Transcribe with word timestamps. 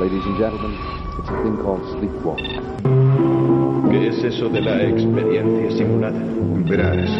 Ladies 0.00 0.24
and 0.24 0.38
gentlemen, 0.38 0.72
it's 1.18 1.28
a 1.28 1.42
thing 1.42 1.58
called 1.58 1.84
sleepwalking. 1.92 2.64
¿Qué 3.90 4.08
es 4.08 4.24
eso 4.24 4.48
de 4.48 4.62
la 4.62 4.82
experiencia 4.82 5.76
simulada? 5.76 6.18
Verás, 6.64 7.10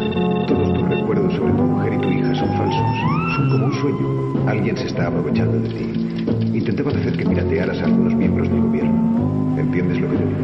todos 0.48 0.72
tus 0.72 0.88
recuerdos 0.88 1.34
sobre 1.34 1.52
tu 1.52 1.62
mujer 1.62 1.92
y 1.92 1.98
tu 1.98 2.08
hija 2.08 2.34
son 2.34 2.48
falsos. 2.56 3.36
Son 3.36 3.50
como 3.50 3.66
un 3.66 3.72
sueño. 3.74 4.48
Alguien 4.48 4.78
se 4.78 4.86
está 4.86 5.08
aprovechando 5.08 5.60
de 5.60 5.68
ti. 5.68 6.56
Intentaban 6.56 6.96
hacer 6.96 7.18
que 7.18 7.26
piratearas 7.26 7.78
a 7.82 7.84
algunos 7.84 8.14
miembros 8.14 8.48
del 8.48 8.62
gobierno. 8.62 9.58
¿Entiendes 9.58 10.00
lo 10.00 10.08
que 10.08 10.16
te 10.16 10.24
digo? 10.24 10.38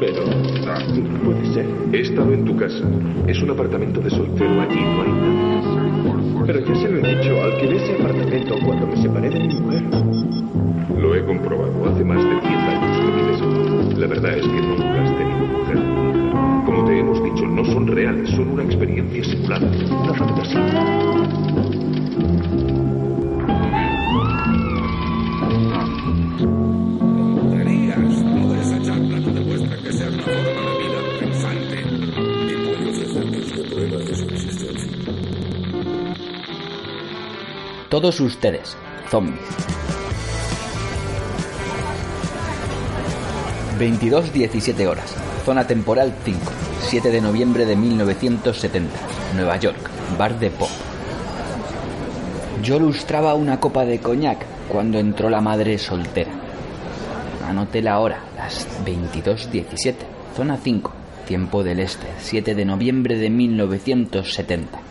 Pero 0.00 0.24
no 0.26 1.18
puede 1.20 1.54
ser. 1.54 1.66
He 1.92 2.00
estado 2.00 2.32
en 2.32 2.44
tu 2.44 2.56
casa. 2.56 2.84
Es 3.28 3.40
un 3.40 3.50
apartamento 3.50 4.00
de 4.00 4.10
soltero 4.10 4.60
allí, 4.62 4.80
no 4.80 5.02
hay 5.02 5.12
nada. 5.12 5.87
Pero 6.48 6.60
ya 6.60 6.74
se 6.76 6.88
lo 6.88 7.06
he 7.06 7.14
dicho, 7.14 7.42
alquilé 7.42 7.76
ese 7.76 7.92
apartamento 8.00 8.56
cuando 8.64 8.86
me 8.86 8.96
separé 8.96 9.28
de 9.28 9.38
mi 9.38 9.54
mujer. 9.60 9.82
Lo 10.98 11.14
he 11.14 11.22
comprobado. 11.26 11.90
Hace 11.90 12.02
más 12.02 12.24
de 12.24 12.30
10 12.30 12.44
años 12.44 12.96
que 12.96 13.10
vives. 13.20 13.98
La 13.98 14.06
verdad 14.06 14.32
es 14.32 14.46
que 14.46 14.62
nunca 14.62 15.04
has 15.04 15.18
tenido 15.18 15.46
mujer. 15.46 15.76
Como 16.64 16.84
te 16.86 17.00
hemos 17.00 17.22
dicho, 17.22 17.46
no 17.46 17.62
son 17.66 17.86
reales, 17.88 18.30
son 18.30 18.48
una 18.48 18.64
experiencia 18.64 19.24
simulada. 19.24 19.70
Una 19.90 20.14
fantasía. 20.14 21.18
Todos 37.88 38.20
ustedes, 38.20 38.76
zombies. 39.10 39.40
22.17 43.78 44.86
horas. 44.86 45.14
Zona 45.46 45.66
temporal 45.66 46.12
5. 46.22 46.38
7 46.82 47.10
de 47.10 47.22
noviembre 47.22 47.64
de 47.64 47.76
1970. 47.76 48.94
Nueva 49.36 49.56
York. 49.56 49.78
Bar 50.18 50.38
de 50.38 50.50
Pop. 50.50 50.68
Yo 52.62 52.78
lustraba 52.78 53.32
una 53.32 53.58
copa 53.58 53.86
de 53.86 54.00
coñac 54.00 54.44
cuando 54.68 54.98
entró 54.98 55.30
la 55.30 55.40
madre 55.40 55.78
soltera. 55.78 56.32
Anoté 57.48 57.80
la 57.80 58.00
hora, 58.00 58.20
las 58.36 58.68
22.17. 58.84 59.94
Zona 60.36 60.58
5. 60.62 60.92
Tiempo 61.26 61.64
del 61.64 61.80
Este. 61.80 62.06
7 62.18 62.54
de 62.54 62.64
noviembre 62.66 63.16
de 63.16 63.30
1970. 63.30 64.87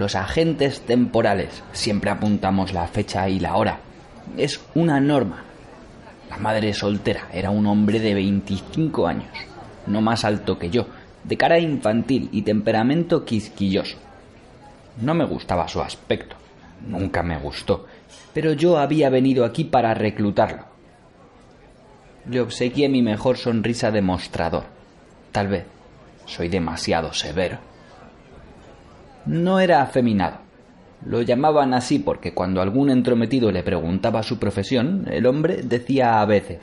Los 0.00 0.14
agentes 0.14 0.80
temporales 0.80 1.62
siempre 1.72 2.08
apuntamos 2.08 2.72
la 2.72 2.86
fecha 2.86 3.28
y 3.28 3.38
la 3.38 3.56
hora. 3.56 3.80
Es 4.38 4.58
una 4.74 4.98
norma. 4.98 5.44
La 6.30 6.38
madre 6.38 6.72
soltera 6.72 7.28
era 7.34 7.50
un 7.50 7.66
hombre 7.66 8.00
de 8.00 8.14
25 8.14 9.06
años, 9.06 9.28
no 9.86 10.00
más 10.00 10.24
alto 10.24 10.58
que 10.58 10.70
yo, 10.70 10.86
de 11.24 11.36
cara 11.36 11.58
infantil 11.58 12.30
y 12.32 12.40
temperamento 12.40 13.26
quisquilloso. 13.26 13.98
No 15.02 15.12
me 15.12 15.26
gustaba 15.26 15.68
su 15.68 15.82
aspecto, 15.82 16.34
nunca 16.86 17.22
me 17.22 17.36
gustó, 17.36 17.84
pero 18.32 18.54
yo 18.54 18.78
había 18.78 19.10
venido 19.10 19.44
aquí 19.44 19.64
para 19.64 19.92
reclutarlo. 19.92 20.64
Le 22.26 22.40
obsequié 22.40 22.88
mi 22.88 23.02
mejor 23.02 23.36
sonrisa 23.36 23.90
de 23.90 24.00
mostrador. 24.00 24.64
Tal 25.30 25.48
vez 25.48 25.66
soy 26.24 26.48
demasiado 26.48 27.12
severo. 27.12 27.69
No 29.26 29.60
era 29.60 29.82
afeminado. 29.82 30.38
Lo 31.04 31.22
llamaban 31.22 31.74
así 31.74 31.98
porque 31.98 32.34
cuando 32.34 32.60
algún 32.60 32.90
entrometido 32.90 33.52
le 33.52 33.62
preguntaba 33.62 34.22
su 34.22 34.38
profesión, 34.38 35.06
el 35.10 35.26
hombre 35.26 35.62
decía 35.62 36.20
a 36.20 36.26
veces, 36.26 36.60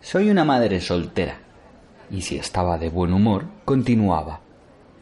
Soy 0.00 0.30
una 0.30 0.44
madre 0.44 0.80
soltera. 0.80 1.38
Y 2.10 2.22
si 2.22 2.36
estaba 2.36 2.78
de 2.78 2.88
buen 2.88 3.12
humor, 3.12 3.46
continuaba, 3.64 4.40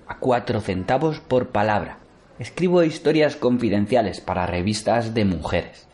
a 0.08 0.18
cuatro 0.18 0.60
centavos 0.60 1.20
por 1.20 1.48
palabra. 1.48 1.98
Escribo 2.38 2.82
historias 2.82 3.36
confidenciales 3.36 4.20
para 4.20 4.46
revistas 4.46 5.14
de 5.14 5.24
mujeres. 5.24 5.86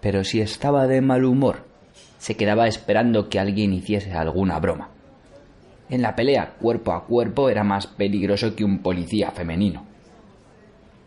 Pero 0.00 0.24
si 0.24 0.40
estaba 0.40 0.86
de 0.86 1.00
mal 1.02 1.24
humor, 1.24 1.64
se 2.18 2.36
quedaba 2.36 2.66
esperando 2.66 3.28
que 3.28 3.38
alguien 3.38 3.72
hiciese 3.72 4.12
alguna 4.12 4.58
broma. 4.58 4.88
En 5.90 6.02
la 6.02 6.14
pelea 6.14 6.54
cuerpo 6.60 6.92
a 6.92 7.04
cuerpo 7.04 7.50
era 7.50 7.64
más 7.64 7.88
peligroso 7.88 8.54
que 8.54 8.64
un 8.64 8.78
policía 8.78 9.32
femenino. 9.32 9.84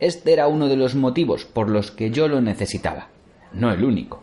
Este 0.01 0.33
era 0.33 0.47
uno 0.47 0.67
de 0.67 0.75
los 0.75 0.94
motivos 0.94 1.45
por 1.45 1.69
los 1.69 1.89
que 1.89 2.11
yo 2.11 2.27
lo 2.27 2.41
necesitaba, 2.41 3.07
no 3.53 3.71
el 3.71 3.85
único. 3.85 4.21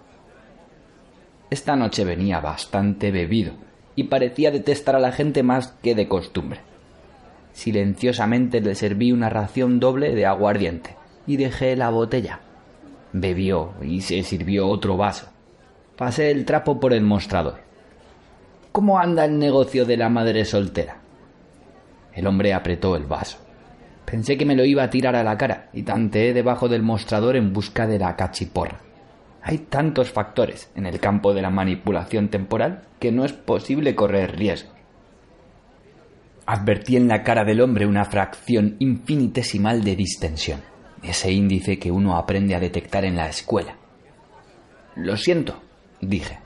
Esta 1.48 1.76
noche 1.76 2.04
venía 2.04 2.40
bastante 2.40 3.10
bebido 3.10 3.54
y 3.96 4.04
parecía 4.04 4.50
detestar 4.50 4.96
a 4.96 5.00
la 5.00 5.12
gente 5.12 5.42
más 5.42 5.68
que 5.82 5.94
de 5.94 6.08
costumbre. 6.08 6.60
Silenciosamente 7.54 8.60
le 8.60 8.74
serví 8.74 9.12
una 9.12 9.30
ración 9.30 9.80
doble 9.80 10.14
de 10.14 10.26
aguardiente 10.26 10.94
y 11.26 11.38
dejé 11.38 11.74
la 11.74 11.88
botella. 11.88 12.40
Bebió 13.14 13.72
y 13.82 14.02
se 14.02 14.22
sirvió 14.22 14.68
otro 14.68 14.98
vaso. 14.98 15.30
Pasé 15.96 16.30
el 16.30 16.44
trapo 16.44 16.78
por 16.78 16.92
el 16.92 17.02
mostrador. 17.02 17.69
¿Cómo 18.72 19.00
anda 19.00 19.24
el 19.24 19.36
negocio 19.36 19.84
de 19.84 19.96
la 19.96 20.08
madre 20.08 20.44
soltera? 20.44 20.98
El 22.14 22.26
hombre 22.28 22.54
apretó 22.54 22.94
el 22.94 23.04
vaso. 23.04 23.38
Pensé 24.04 24.38
que 24.38 24.46
me 24.46 24.54
lo 24.54 24.64
iba 24.64 24.84
a 24.84 24.90
tirar 24.90 25.16
a 25.16 25.24
la 25.24 25.36
cara 25.36 25.70
y 25.72 25.82
tanteé 25.82 26.32
debajo 26.32 26.68
del 26.68 26.82
mostrador 26.82 27.34
en 27.34 27.52
busca 27.52 27.88
de 27.88 27.98
la 27.98 28.14
cachiporra. 28.14 28.80
Hay 29.42 29.58
tantos 29.58 30.10
factores 30.10 30.70
en 30.76 30.86
el 30.86 31.00
campo 31.00 31.34
de 31.34 31.42
la 31.42 31.50
manipulación 31.50 32.28
temporal 32.28 32.82
que 33.00 33.10
no 33.10 33.24
es 33.24 33.32
posible 33.32 33.96
correr 33.96 34.36
riesgos. 34.36 34.74
Advertí 36.46 36.96
en 36.96 37.08
la 37.08 37.24
cara 37.24 37.44
del 37.44 37.60
hombre 37.60 37.86
una 37.86 38.04
fracción 38.04 38.76
infinitesimal 38.78 39.82
de 39.82 39.96
distensión, 39.96 40.60
ese 41.02 41.32
índice 41.32 41.78
que 41.78 41.90
uno 41.90 42.16
aprende 42.16 42.54
a 42.54 42.60
detectar 42.60 43.04
en 43.04 43.16
la 43.16 43.28
escuela. 43.28 43.76
Lo 44.94 45.16
siento, 45.16 45.60
dije. 46.00 46.38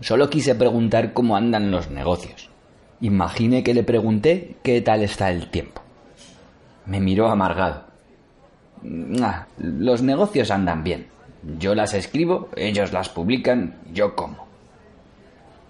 Solo 0.00 0.30
quise 0.30 0.54
preguntar 0.54 1.12
cómo 1.12 1.36
andan 1.36 1.70
los 1.70 1.90
negocios. 1.90 2.50
Imaginé 3.00 3.64
que 3.64 3.74
le 3.74 3.82
pregunté 3.82 4.56
qué 4.62 4.80
tal 4.80 5.02
está 5.02 5.30
el 5.30 5.50
tiempo. 5.50 5.82
Me 6.86 7.00
miró 7.00 7.28
amargado. 7.28 7.84
Ah, 9.20 9.46
los 9.58 10.02
negocios 10.02 10.50
andan 10.50 10.84
bien. 10.84 11.08
Yo 11.58 11.74
las 11.74 11.94
escribo, 11.94 12.48
ellos 12.56 12.92
las 12.92 13.08
publican, 13.08 13.76
yo 13.92 14.14
como. 14.14 14.46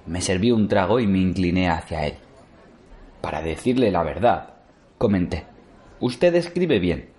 Me 0.07 0.21
serví 0.21 0.51
un 0.51 0.69
trago 0.69 1.01
y 1.01 1.07
me 1.07 1.19
incliné 1.19 1.71
hacia 1.71 2.07
él. 2.07 2.15
Para 3.23 3.43
decirle 3.43 3.91
la 3.91 4.03
verdad, 4.03 4.51
comenté. 4.99 5.45
Usted 6.01 6.35
escribe 6.35 6.79
bien. 6.79 7.11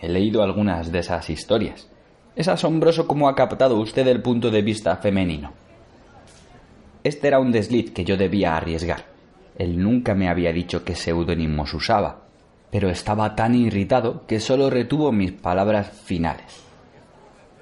He 0.00 0.08
leído 0.08 0.42
algunas 0.42 0.92
de 0.92 0.98
esas 0.98 1.28
historias. 1.30 1.88
Es 2.36 2.48
asombroso 2.48 3.06
cómo 3.06 3.28
ha 3.28 3.34
captado 3.34 3.78
usted 3.78 4.06
el 4.08 4.22
punto 4.22 4.50
de 4.50 4.62
vista 4.62 4.96
femenino. 4.96 5.52
Este 7.04 7.28
era 7.28 7.38
un 7.38 7.52
desliz 7.52 7.90
que 7.90 8.04
yo 8.04 8.16
debía 8.16 8.56
arriesgar. 8.56 9.04
Él 9.58 9.80
nunca 9.80 10.14
me 10.14 10.28
había 10.28 10.54
dicho 10.54 10.84
qué 10.84 10.96
seudónimos 10.96 11.74
usaba, 11.74 12.22
pero 12.70 12.88
estaba 12.88 13.36
tan 13.36 13.54
irritado 13.54 14.26
que 14.26 14.40
solo 14.40 14.70
retuvo 14.70 15.12
mis 15.12 15.32
palabras 15.32 15.90
finales. 15.90 16.62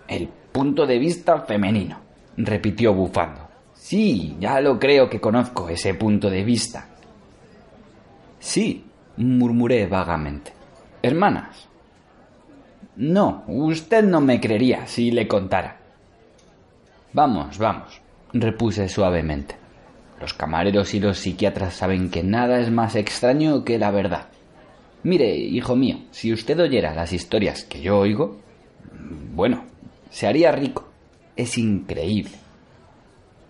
El 0.07 0.29
punto 0.29 0.87
de 0.87 0.99
vista 0.99 1.41
femenino, 1.41 1.99
repitió 2.37 2.95
bufando. 2.95 3.49
Sí, 3.75 4.37
ya 4.39 4.61
lo 4.61 4.79
creo 4.79 5.11
que 5.11 5.21
conozco 5.21 5.69
ese 5.69 5.95
punto 5.95 6.31
de 6.31 6.45
vista. 6.45 6.87
Sí, 8.39 8.85
murmuré 9.17 9.87
vagamente. 9.87 10.53
Hermanas. 11.03 11.69
No, 12.95 13.43
usted 13.49 14.05
no 14.05 14.21
me 14.21 14.41
creería 14.41 14.87
si 14.87 15.11
le 15.11 15.27
contara. 15.27 15.79
Vamos, 17.13 17.59
vamos, 17.59 18.02
repuse 18.33 18.89
suavemente. 18.89 19.57
Los 20.21 20.35
camareros 20.35 20.95
y 20.95 21.01
los 21.01 21.19
psiquiatras 21.19 21.75
saben 21.75 22.11
que 22.11 22.23
nada 22.23 22.61
es 22.61 22.71
más 22.71 22.95
extraño 22.95 23.65
que 23.65 23.79
la 23.79 23.91
verdad. 23.91 24.29
Mire, 25.03 25.35
hijo 25.35 25.75
mío, 25.75 25.99
si 26.13 26.33
usted 26.33 26.61
oyera 26.61 26.95
las 26.95 27.13
historias 27.13 27.65
que 27.65 27.81
yo 27.81 27.99
oigo, 27.99 28.41
bueno, 29.35 29.65
se 30.11 30.27
haría 30.27 30.53
rico. 30.53 30.89
Es 31.35 31.59
increíble. 31.59 32.37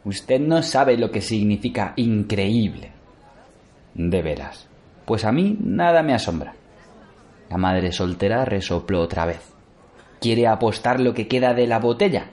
Usted 0.05 0.41
no 0.41 0.63
sabe 0.63 0.97
lo 0.97 1.11
que 1.11 1.21
significa 1.21 1.93
increíble. 1.97 2.93
De 3.95 4.23
veras. 4.23 4.69
Pues 5.05 5.25
a 5.25 5.33
mí 5.33 5.59
nada 5.61 6.03
me 6.03 6.15
asombra. 6.15 6.55
La 7.51 7.59
madre 7.59 7.93
soltera 7.93 8.45
resopló 8.45 9.03
otra 9.03 9.27
vez. 9.27 9.53
¿Quiere 10.21 10.47
apostar 10.47 11.01
lo 11.01 11.13
que 11.13 11.29
queda 11.29 11.53
de 11.53 11.67
la 11.67 11.79
botella? 11.79 12.31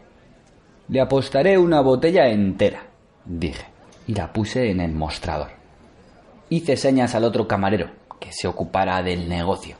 Le 0.90 1.00
apostaré 1.02 1.56
una 1.60 1.82
botella 1.82 2.30
entera, 2.30 2.88
dije, 3.24 3.68
y 4.08 4.16
la 4.16 4.34
puse 4.34 4.72
en 4.72 4.80
el 4.80 4.92
mostrador. 4.92 5.50
Hice 6.50 6.78
señas 6.78 7.14
al 7.14 7.26
otro 7.26 7.48
camarero, 7.48 7.92
que 8.20 8.32
se 8.32 8.48
ocupara 8.48 9.04
del 9.04 9.30
negocio. 9.30 9.76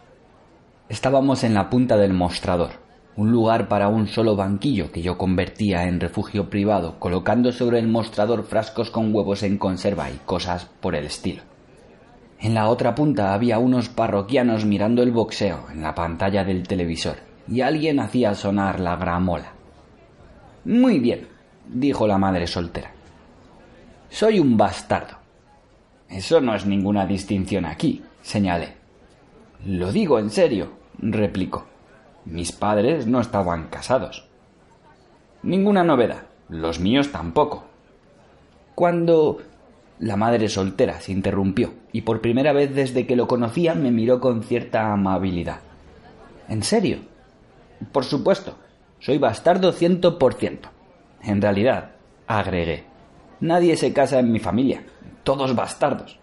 Estábamos 0.88 1.44
en 1.44 1.56
la 1.56 1.68
punta 1.68 1.98
del 1.98 2.14
mostrador, 2.14 2.74
un 3.16 3.32
lugar 3.32 3.68
para 3.68 3.88
un 3.88 4.06
solo 4.06 4.36
banquillo 4.36 4.92
que 4.92 5.02
yo 5.02 5.18
convertía 5.18 5.86
en 5.86 6.00
refugio 6.00 6.48
privado, 6.48 7.00
colocando 7.00 7.52
sobre 7.52 7.80
el 7.80 7.88
mostrador 7.88 8.44
frascos 8.44 8.92
con 8.92 9.12
huevos 9.12 9.42
en 9.42 9.58
conserva 9.58 10.12
y 10.12 10.18
cosas 10.28 10.66
por 10.80 10.94
el 10.94 11.06
estilo. 11.06 11.42
En 12.40 12.54
la 12.54 12.70
otra 12.70 12.94
punta 12.94 13.34
había 13.34 13.58
unos 13.58 13.90
parroquianos 13.90 14.64
mirando 14.64 15.02
el 15.02 15.12
boxeo 15.12 15.72
en 15.72 15.82
la 15.82 15.96
pantalla 15.96 16.44
del 16.44 16.68
televisor 16.68 17.16
y 17.48 17.62
alguien 17.62 18.00
hacía 18.00 18.36
sonar 18.36 18.80
la 18.80 18.96
gramola. 18.96 19.59
Muy 20.66 21.00
bien, 21.00 21.28
dijo 21.68 22.08
la 22.08 22.18
madre 22.18 22.48
soltera. 22.48 22.92
Soy 24.10 24.40
un 24.40 24.58
bastardo. 24.58 25.18
Eso 26.10 26.42
no 26.42 26.56
es 26.56 26.66
ninguna 26.66 27.06
distinción 27.06 27.66
aquí, 27.66 28.04
señalé. 28.22 28.74
Lo 29.66 29.92
digo 29.92 30.20
en 30.20 30.30
serio, 30.30 30.72
replicó. 30.98 31.66
Mis 32.26 32.52
padres 32.52 33.08
no 33.08 33.22
estaban 33.22 33.68
casados. 33.68 34.28
Ninguna 35.44 35.84
novedad. 35.84 36.24
Los 36.50 36.80
míos 36.80 37.12
tampoco. 37.12 37.66
Cuando 38.76 39.40
la 40.00 40.16
madre 40.16 40.50
soltera 40.50 41.00
se 41.00 41.12
interrumpió 41.12 41.74
y 41.92 42.02
por 42.02 42.22
primera 42.22 42.54
vez 42.54 42.74
desde 42.74 43.06
que 43.06 43.16
lo 43.16 43.28
conocía 43.28 43.76
me 43.76 43.92
miró 43.92 44.20
con 44.20 44.44
cierta 44.44 44.92
amabilidad. 44.92 45.60
¿En 46.48 46.64
serio? 46.64 47.00
Por 47.92 48.06
supuesto, 48.06 48.58
soy 49.00 49.18
bastardo 49.18 49.72
ciento 49.72 50.18
por 50.20 50.34
ciento. 50.34 50.70
En 51.22 51.42
realidad, 51.42 51.92
agregué, 52.28 52.84
nadie 53.40 53.76
se 53.76 53.94
casa 53.94 54.20
en 54.20 54.32
mi 54.32 54.40
familia, 54.40 54.84
todos 55.24 55.56
bastardos. 55.56 56.20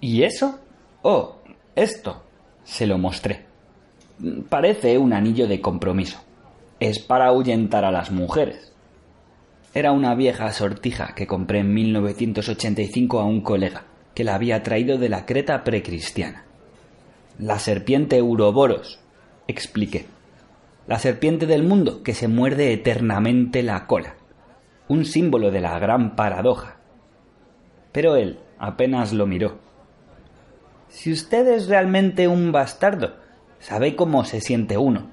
¿Y 0.00 0.22
eso? 0.22 0.58
Oh, 1.02 1.36
esto. 1.74 2.22
Se 2.64 2.86
lo 2.86 2.98
mostré. 2.98 3.46
Parece 4.48 4.98
un 4.98 5.12
anillo 5.12 5.46
de 5.46 5.60
compromiso. 5.60 6.18
Es 6.80 6.98
para 6.98 7.26
ahuyentar 7.26 7.84
a 7.84 7.92
las 7.92 8.10
mujeres. 8.10 8.72
Era 9.72 9.92
una 9.92 10.14
vieja 10.14 10.50
sortija 10.52 11.14
que 11.14 11.26
compré 11.26 11.60
en 11.60 11.72
1985 11.72 13.20
a 13.20 13.24
un 13.24 13.42
colega, 13.42 13.84
que 14.14 14.24
la 14.24 14.34
había 14.34 14.62
traído 14.62 14.98
de 14.98 15.08
la 15.08 15.26
Creta 15.26 15.64
precristiana. 15.64 16.44
La 17.38 17.58
serpiente 17.58 18.22
Uroboros, 18.22 18.98
expliqué. 19.46 20.06
La 20.86 21.00
serpiente 21.00 21.46
del 21.46 21.64
mundo 21.64 22.04
que 22.04 22.14
se 22.14 22.28
muerde 22.28 22.72
eternamente 22.72 23.64
la 23.64 23.88
cola. 23.88 24.14
Un 24.86 25.04
símbolo 25.04 25.50
de 25.50 25.60
la 25.60 25.76
gran 25.80 26.14
paradoja. 26.14 26.76
Pero 27.90 28.14
él 28.14 28.38
apenas 28.58 29.12
lo 29.12 29.26
miró. 29.26 29.58
Si 30.88 31.10
usted 31.10 31.48
es 31.48 31.66
realmente 31.66 32.28
un 32.28 32.52
bastardo, 32.52 33.16
sabe 33.58 33.96
cómo 33.96 34.24
se 34.24 34.40
siente 34.40 34.78
uno. 34.78 35.10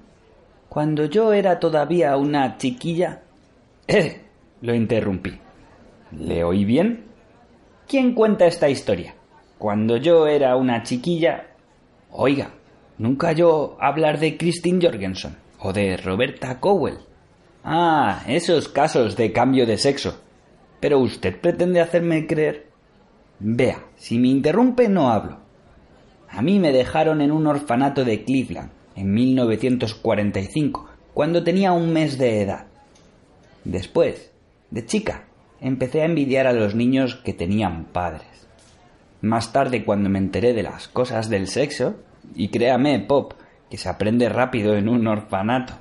Cuando 0.69 1.05
yo 1.05 1.33
era 1.33 1.59
todavía 1.59 2.17
una 2.17 2.57
chiquilla... 2.57 3.23
¡Eh! 3.87 4.21
Lo 4.61 4.75
interrumpí. 4.75 5.39
¿Le 6.11 6.43
oí 6.43 6.65
bien? 6.65 7.05
¿Quién 7.87 8.13
cuenta 8.13 8.45
esta 8.45 8.69
historia? 8.69 9.15
Cuando 9.57 9.97
yo 9.97 10.27
era 10.27 10.55
una 10.55 10.83
chiquilla... 10.83 11.47
Oiga, 12.11 12.51
nunca 12.99 13.31
yo 13.31 13.75
hablar 13.79 14.19
de 14.19 14.37
Christine 14.37 14.79
Jorgensen 14.79 15.42
o 15.63 15.73
de 15.73 15.97
Roberta 15.97 16.59
Cowell. 16.59 16.97
Ah, 17.63 18.23
esos 18.27 18.67
casos 18.67 19.15
de 19.15 19.31
cambio 19.31 19.65
de 19.65 19.77
sexo. 19.77 20.19
Pero 20.79 20.99
usted 20.99 21.39
pretende 21.39 21.79
hacerme 21.79 22.27
creer. 22.27 22.67
Vea, 23.39 23.85
si 23.95 24.19
me 24.19 24.27
interrumpe 24.27 24.89
no 24.89 25.09
hablo. 25.09 25.39
A 26.29 26.41
mí 26.41 26.59
me 26.59 26.73
dejaron 26.73 27.21
en 27.21 27.31
un 27.31 27.47
orfanato 27.47 28.03
de 28.03 28.23
Cleveland 28.25 28.71
en 28.95 29.13
1945, 29.13 30.89
cuando 31.13 31.43
tenía 31.43 31.71
un 31.71 31.93
mes 31.93 32.17
de 32.17 32.41
edad. 32.41 32.65
Después, 33.63 34.31
de 34.69 34.85
chica, 34.85 35.25
empecé 35.61 36.01
a 36.01 36.05
envidiar 36.05 36.47
a 36.47 36.53
los 36.53 36.75
niños 36.75 37.15
que 37.15 37.33
tenían 37.33 37.85
padres. 37.85 38.47
Más 39.21 39.53
tarde, 39.53 39.85
cuando 39.85 40.09
me 40.09 40.19
enteré 40.19 40.53
de 40.53 40.63
las 40.63 40.89
cosas 40.89 41.29
del 41.29 41.47
sexo, 41.47 41.95
y 42.35 42.49
créame, 42.49 42.99
Pop, 42.99 43.33
que 43.73 43.79
se 43.79 43.89
aprende 43.89 44.29
rápido 44.29 44.75
en 44.75 44.87
un 44.87 45.07
orfanato, 45.07 45.73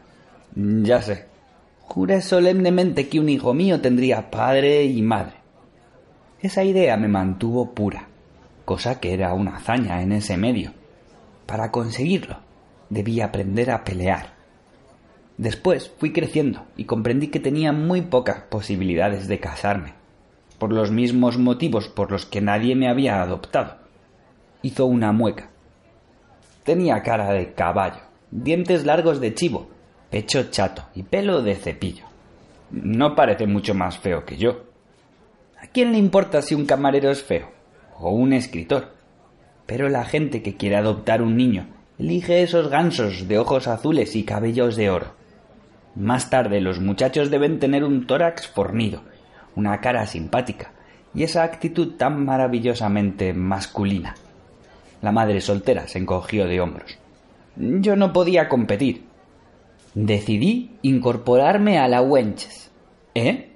ya 0.57 1.03
sé, 1.03 1.27
juré 1.81 2.23
solemnemente 2.23 3.11
que 3.11 3.21
un 3.21 3.29
hijo 3.29 3.53
mío 3.53 3.83
tendría 3.83 4.31
padre 4.31 4.85
y 4.85 5.03
madre. 5.03 5.35
Esa 6.41 6.65
idea 6.65 6.97
me 6.97 7.09
mantuvo 7.09 7.75
pura, 7.75 8.09
cosa 8.65 8.99
que 8.99 9.13
era 9.13 9.35
una 9.35 9.57
hazaña 9.57 10.01
en 10.01 10.13
ese 10.13 10.39
medio. 10.39 10.73
Para 11.45 11.71
conseguirlo, 11.71 12.39
debía 12.89 13.27
aprender 13.27 13.71
a 13.71 13.85
pelear. 13.85 14.37
Después 15.37 15.93
fui 15.99 16.15
creciendo 16.15 16.65
y 16.79 16.87
comprendí 16.87 17.27
que 17.29 17.41
tenía 17.41 17.73
muy 17.73 18.01
pocas 18.01 18.41
posibilidades 18.49 19.29
de 19.29 19.39
casarme, 19.39 19.93
por 20.59 20.73
los 20.73 20.91
mismos 20.91 21.37
motivos 21.37 21.89
por 21.89 22.11
los 22.11 22.25
que 22.25 22.41
nadie 22.41 22.75
me 22.75 22.89
había 22.89 23.21
adoptado. 23.21 23.77
Hizo 24.63 24.87
una 24.87 25.13
mueca. 25.13 25.52
Tenía 26.65 27.03
cara 27.03 27.33
de 27.33 27.55
caballo, 27.55 28.03
dientes 28.31 28.87
largos 28.87 29.21
de 29.21 29.35
chivo, 29.35 29.69
pecho 30.11 30.45
chato 30.51 30.85
y 30.95 31.03
pelo 31.03 31.43
de 31.43 31.57
cepillo. 31.57 32.05
No 32.71 33.17
parece 33.17 33.47
mucho 33.47 33.75
más 33.75 33.99
feo 33.99 34.25
que 34.25 34.37
yo. 34.37 34.65
¿A 35.61 35.67
quién 35.67 35.93
le 35.93 35.99
importa 35.99 36.41
si 36.41 36.55
un 36.55 36.65
camarero 36.65 37.11
es 37.11 37.23
feo? 37.23 37.51
O 37.99 38.11
un 38.11 38.33
escritor. 38.33 38.95
Pero 39.67 39.89
la 39.89 40.05
gente 40.05 40.43
que 40.43 40.57
quiere 40.57 40.77
adoptar 40.77 41.21
un 41.21 41.37
niño 41.37 41.67
elige 41.99 42.43
esos 42.43 42.69
gansos 42.69 43.27
de 43.27 43.39
ojos 43.39 43.67
azules 43.67 44.15
y 44.15 44.25
cabellos 44.25 44.77
de 44.77 44.91
oro. 44.91 45.15
Más 45.95 46.31
tarde 46.31 46.61
los 46.61 46.81
muchachos 46.81 47.31
deben 47.31 47.59
tener 47.59 47.85
un 47.85 48.07
tórax 48.07 48.47
fornido, 48.47 49.03
una 49.57 49.81
cara 49.81 50.07
simpática 50.07 50.73
y 51.15 51.25
esa 51.25 51.43
actitud 51.43 51.97
tan 51.97 52.25
maravillosamente 52.25 53.35
masculina. 53.35 54.15
La 55.03 55.13
madre 55.13 55.41
soltera 55.41 55.89
se 55.89 55.99
encogió 55.99 56.47
de 56.47 56.61
hombros. 56.61 56.97
Yo 57.57 57.97
no 57.97 58.13
podía 58.13 58.49
competir. 58.49 59.05
Decidí 59.95 60.71
incorporarme 60.81 61.79
a 61.79 61.89
la 61.89 62.01
Wenches. 62.01 62.71
¿Eh? 63.15 63.51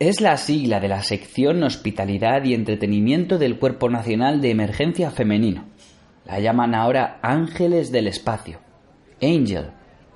Es 0.00 0.22
la 0.22 0.36
sigla 0.38 0.80
de 0.80 0.88
la 0.88 1.02
sección 1.02 1.62
Hospitalidad 1.62 2.42
y 2.44 2.54
Entretenimiento 2.54 3.38
del 3.38 3.58
Cuerpo 3.58 3.90
Nacional 3.90 4.40
de 4.40 4.50
Emergencia 4.50 5.10
Femenino. 5.10 5.66
La 6.24 6.40
llaman 6.40 6.74
ahora 6.74 7.20
Ángeles 7.22 7.92
del 7.92 8.06
Espacio. 8.06 8.58
Angel, 9.22 9.72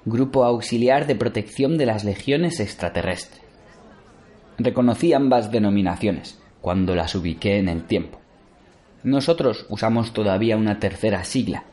Grupo 0.06 0.44
Auxiliar 0.44 1.06
de 1.06 1.14
Protección 1.14 1.76
de 1.76 1.87
las 1.87 2.04
Legiones 2.04 2.59
Extraterrestres. 2.61 3.42
Reconocí 4.56 5.12
ambas 5.12 5.50
denominaciones 5.50 6.40
cuando 6.62 6.94
las 6.94 7.14
ubiqué 7.14 7.59
en 7.59 7.68
el 7.68 7.85
tiempo. 7.85 8.23
Nosotros 9.04 9.66
usamos 9.68 10.14
todavía 10.14 10.56
una 10.56 10.78
tercera 10.78 11.25
sigla, 11.25 11.64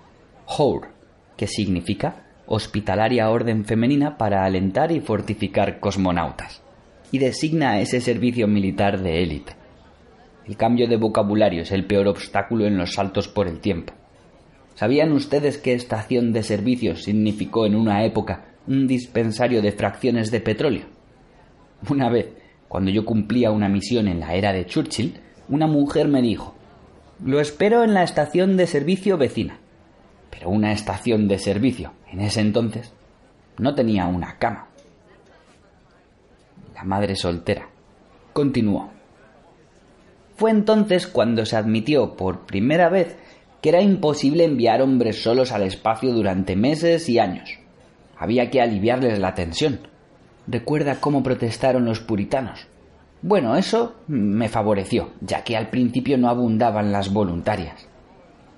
HOUR, 0.47 0.89
que 1.37 1.47
significa 1.47 2.25
Hospitalaria 2.45 3.29
Orden 3.29 3.63
Femenina 3.63 4.17
para 4.17 4.43
alentar 4.43 4.91
y 4.91 4.99
fortificar 4.99 5.79
cosmonautas, 5.79 6.61
y 7.09 7.19
designa 7.19 7.79
ese 7.79 8.01
servicio 8.01 8.49
militar 8.49 9.01
de 9.01 9.23
élite. 9.23 9.53
El 10.45 10.57
cambio 10.57 10.89
de 10.89 10.97
vocabulario 10.97 11.61
es 11.61 11.71
el 11.71 11.85
peor 11.85 12.09
obstáculo 12.09 12.65
en 12.65 12.77
los 12.77 12.95
saltos 12.95 13.29
por 13.29 13.47
el 13.47 13.61
tiempo. 13.61 13.93
¿Sabían 14.75 15.13
ustedes 15.13 15.57
que 15.57 15.73
estación 15.73 16.33
de 16.33 16.43
servicio 16.43 16.97
significó 16.97 17.65
en 17.65 17.75
una 17.75 18.03
época 18.03 18.55
un 18.67 18.87
dispensario 18.87 19.61
de 19.61 19.71
fracciones 19.71 20.31
de 20.31 20.41
petróleo? 20.41 20.85
Una 21.89 22.09
vez, 22.09 22.33
cuando 22.67 22.91
yo 22.91 23.05
cumplía 23.05 23.51
una 23.51 23.69
misión 23.69 24.09
en 24.09 24.19
la 24.19 24.35
era 24.35 24.51
de 24.51 24.65
Churchill, 24.65 25.13
una 25.47 25.67
mujer 25.67 26.09
me 26.09 26.21
dijo, 26.21 26.55
lo 27.23 27.39
espero 27.39 27.83
en 27.83 27.93
la 27.93 28.03
estación 28.03 28.57
de 28.57 28.67
servicio 28.67 29.17
vecina. 29.17 29.59
Pero 30.29 30.49
una 30.49 30.71
estación 30.71 31.27
de 31.27 31.37
servicio, 31.37 31.93
en 32.11 32.21
ese 32.21 32.41
entonces, 32.41 32.93
no 33.57 33.75
tenía 33.75 34.07
una 34.07 34.37
cama. 34.37 34.67
La 36.73 36.83
madre 36.83 37.15
soltera 37.15 37.69
continuó. 38.33 38.89
Fue 40.35 40.49
entonces 40.49 41.05
cuando 41.05 41.45
se 41.45 41.57
admitió 41.57 42.15
por 42.15 42.47
primera 42.47 42.89
vez 42.89 43.15
que 43.61 43.69
era 43.69 43.81
imposible 43.81 44.45
enviar 44.45 44.81
hombres 44.81 45.21
solos 45.21 45.51
al 45.51 45.61
espacio 45.61 46.13
durante 46.13 46.55
meses 46.55 47.07
y 47.09 47.19
años. 47.19 47.59
Había 48.17 48.49
que 48.49 48.61
aliviarles 48.61 49.19
la 49.19 49.35
tensión. 49.35 49.81
¿Recuerda 50.47 50.99
cómo 50.99 51.21
protestaron 51.21 51.85
los 51.85 51.99
puritanos? 51.99 52.67
Bueno, 53.23 53.55
eso 53.55 53.95
me 54.07 54.49
favoreció, 54.49 55.11
ya 55.21 55.43
que 55.43 55.55
al 55.55 55.69
principio 55.69 56.17
no 56.17 56.27
abundaban 56.27 56.91
las 56.91 57.13
voluntarias. 57.13 57.87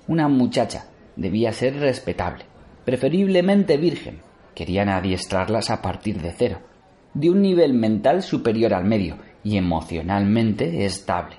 Una 0.07 0.29
muchacha 0.29 0.85
debía 1.17 1.51
ser 1.51 1.79
respetable, 1.79 2.45
preferiblemente 2.85 3.75
virgen. 3.77 4.21
Querían 4.55 4.87
adiestrarlas 4.87 5.69
a 5.69 5.81
partir 5.81 6.21
de 6.21 6.31
cero, 6.31 6.59
de 7.13 7.29
un 7.29 7.41
nivel 7.41 7.73
mental 7.73 8.23
superior 8.23 8.73
al 8.73 8.85
medio 8.85 9.17
y 9.43 9.57
emocionalmente 9.57 10.85
estable. 10.85 11.35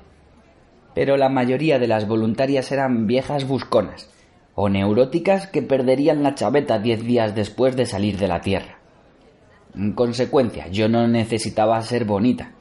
Pero 0.95 1.17
la 1.17 1.29
mayoría 1.29 1.79
de 1.79 1.89
las 1.89 2.07
voluntarias 2.07 2.71
eran 2.73 3.07
viejas 3.07 3.49
busconas 3.49 4.11
o 4.55 4.69
neuróticas 4.69 5.47
que 5.47 5.63
perderían 5.63 6.23
la 6.23 6.35
chaveta 6.35 6.79
diez 6.79 7.05
días 7.05 7.35
después 7.35 7.75
de 7.75 7.87
salir 7.87 8.19
de 8.19 8.29
la 8.29 8.41
Tierra. 8.41 8.79
En 9.75 9.93
consecuencia, 9.93 10.69
yo 10.69 10.89
no 10.89 11.09
necesitaba 11.09 11.81
ser 11.83 12.05
bonita. 12.05 12.53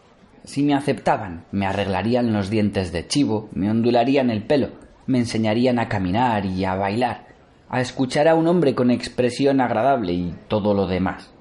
Si 0.45 0.61
me 0.61 0.73
aceptaban, 0.73 1.45
me 1.51 1.65
arreglarían 1.65 2.33
los 2.33 2.49
dientes 2.49 2.91
de 2.91 3.07
chivo, 3.07 3.49
me 3.53 3.71
ondularían 3.71 4.29
el 4.29 4.43
pelo, 4.43 4.71
me 5.07 5.19
enseñarían 5.19 5.79
a 5.79 5.87
caminar 5.87 6.45
y 6.45 6.65
a 6.65 6.75
bailar, 6.75 7.27
a 7.69 7.79
escuchar 7.79 8.27
a 8.27 8.35
un 8.35 8.47
hombre 8.47 8.75
con 8.75 8.91
expresión 8.91 9.61
agradable 9.61 10.13
y 10.13 10.35
todo 10.49 10.73
lo 10.73 10.85
demás, 10.85 11.31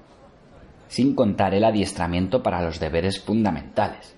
sin 0.87 1.15
contar 1.15 1.53
el 1.53 1.65
adiestramiento 1.65 2.41
para 2.43 2.61
los 2.61 2.79
deberes 2.79 3.19
fundamentales. 3.19 4.15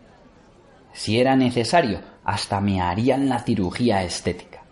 Si 0.93 1.19
era 1.19 1.35
necesario, 1.35 2.01
hasta 2.23 2.61
me 2.61 2.79
harían 2.79 3.27
la 3.27 3.39
cirugía 3.39 4.03
estética. 4.03 4.63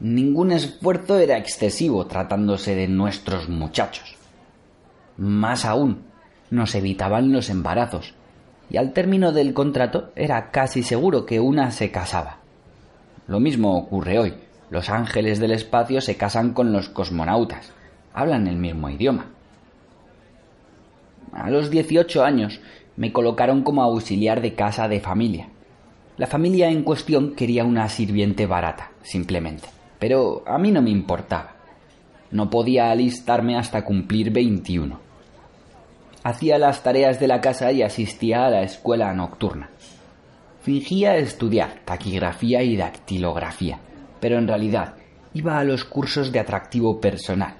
Ningún 0.00 0.52
esfuerzo 0.52 1.18
era 1.18 1.38
excesivo 1.38 2.06
tratándose 2.06 2.74
de 2.74 2.88
nuestros 2.88 3.48
muchachos. 3.48 4.16
Más 5.16 5.64
aún, 5.64 6.04
nos 6.50 6.74
evitaban 6.74 7.32
los 7.32 7.50
embarazos, 7.50 8.14
y 8.70 8.76
al 8.76 8.92
término 8.92 9.32
del 9.32 9.54
contrato 9.54 10.12
era 10.16 10.50
casi 10.50 10.82
seguro 10.82 11.26
que 11.26 11.40
una 11.40 11.70
se 11.70 11.90
casaba. 11.90 12.38
Lo 13.26 13.40
mismo 13.40 13.76
ocurre 13.76 14.18
hoy. 14.18 14.34
Los 14.70 14.88
ángeles 14.88 15.38
del 15.38 15.52
espacio 15.52 16.00
se 16.00 16.16
casan 16.16 16.52
con 16.54 16.72
los 16.72 16.88
cosmonautas. 16.88 17.72
Hablan 18.14 18.46
el 18.46 18.56
mismo 18.56 18.88
idioma. 18.88 19.26
A 21.32 21.50
los 21.50 21.70
18 21.70 22.24
años 22.24 22.60
me 22.96 23.12
colocaron 23.12 23.62
como 23.62 23.82
auxiliar 23.82 24.40
de 24.40 24.54
casa 24.54 24.88
de 24.88 25.00
familia. 25.00 25.48
La 26.16 26.26
familia 26.26 26.68
en 26.68 26.82
cuestión 26.82 27.34
quería 27.34 27.64
una 27.64 27.88
sirviente 27.88 28.46
barata, 28.46 28.92
simplemente. 29.02 29.68
Pero 29.98 30.42
a 30.46 30.58
mí 30.58 30.70
no 30.70 30.82
me 30.82 30.90
importaba. 30.90 31.54
No 32.30 32.50
podía 32.50 32.90
alistarme 32.90 33.56
hasta 33.56 33.84
cumplir 33.84 34.30
21. 34.30 35.00
Hacía 36.24 36.58
las 36.58 36.82
tareas 36.82 37.18
de 37.18 37.26
la 37.26 37.40
casa 37.40 37.72
y 37.72 37.82
asistía 37.82 38.46
a 38.46 38.50
la 38.50 38.62
escuela 38.62 39.12
nocturna. 39.12 39.70
Fingía 40.62 41.16
estudiar 41.16 41.80
taquigrafía 41.84 42.62
y 42.62 42.76
dactilografía, 42.76 43.80
pero 44.20 44.38
en 44.38 44.46
realidad 44.46 44.94
iba 45.34 45.58
a 45.58 45.64
los 45.64 45.84
cursos 45.84 46.30
de 46.30 46.38
atractivo 46.38 47.00
personal. 47.00 47.56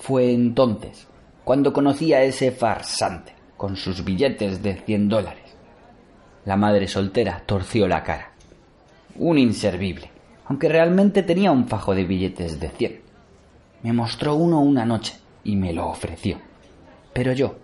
Fue 0.00 0.32
entonces 0.32 1.06
cuando 1.44 1.72
conocí 1.72 2.12
a 2.12 2.22
ese 2.22 2.50
farsante, 2.50 3.32
con 3.56 3.76
sus 3.76 4.04
billetes 4.04 4.62
de 4.62 4.74
cien 4.74 5.08
dólares. 5.08 5.54
La 6.44 6.56
madre 6.56 6.88
soltera 6.88 7.42
torció 7.46 7.86
la 7.86 8.02
cara. 8.02 8.32
Un 9.16 9.38
inservible, 9.38 10.10
aunque 10.46 10.68
realmente 10.68 11.22
tenía 11.22 11.52
un 11.52 11.68
fajo 11.68 11.94
de 11.94 12.04
billetes 12.04 12.58
de 12.58 12.70
cien. 12.70 13.00
Me 13.82 13.92
mostró 13.92 14.34
uno 14.34 14.60
una 14.60 14.84
noche 14.84 15.14
y 15.44 15.56
me 15.56 15.72
lo 15.72 15.88
ofreció. 15.88 16.49
Pero 17.12 17.32
yo 17.32 17.56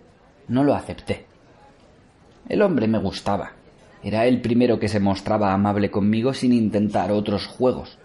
no 0.48 0.64
lo 0.64 0.74
acepté. 0.74 1.26
El 2.48 2.62
hombre 2.62 2.86
me 2.86 2.98
gustaba, 2.98 3.52
era 4.02 4.26
el 4.26 4.40
primero 4.40 4.78
que 4.78 4.88
se 4.88 5.00
mostraba 5.00 5.52
amable 5.52 5.90
conmigo 5.90 6.32
sin 6.32 6.52
intentar 6.52 7.10
otros 7.10 7.46
juegos. 7.46 7.98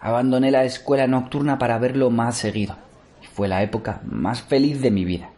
Abandoné 0.00 0.50
la 0.50 0.64
escuela 0.64 1.06
nocturna 1.06 1.58
para 1.58 1.78
verlo 1.78 2.10
más 2.10 2.36
seguido, 2.36 2.76
y 3.22 3.26
fue 3.26 3.46
la 3.46 3.62
época 3.62 4.00
más 4.04 4.42
feliz 4.42 4.80
de 4.80 4.90
mi 4.90 5.04
vida. 5.04 5.30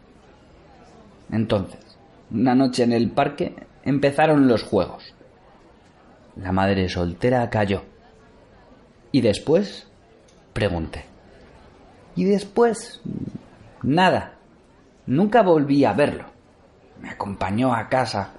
Entonces, 1.31 1.79
una 2.31 2.55
noche 2.55 2.83
en 2.83 2.93
el 2.93 3.11
parque 3.11 3.55
empezaron 3.83 4.47
los 4.47 4.63
juegos. 4.63 5.13
La 6.35 6.51
madre 6.51 6.89
soltera 6.89 7.49
cayó. 7.49 7.83
¿Y 9.11 9.21
después? 9.21 9.87
pregunté. 10.53 11.05
Y 12.15 12.23
después, 12.25 13.01
nada. 13.83 14.32
Nunca 15.05 15.41
volví 15.41 15.85
a 15.85 15.93
verlo. 15.93 16.25
Me 17.01 17.09
acompañó 17.09 17.73
a 17.73 17.89
casa 17.89 18.33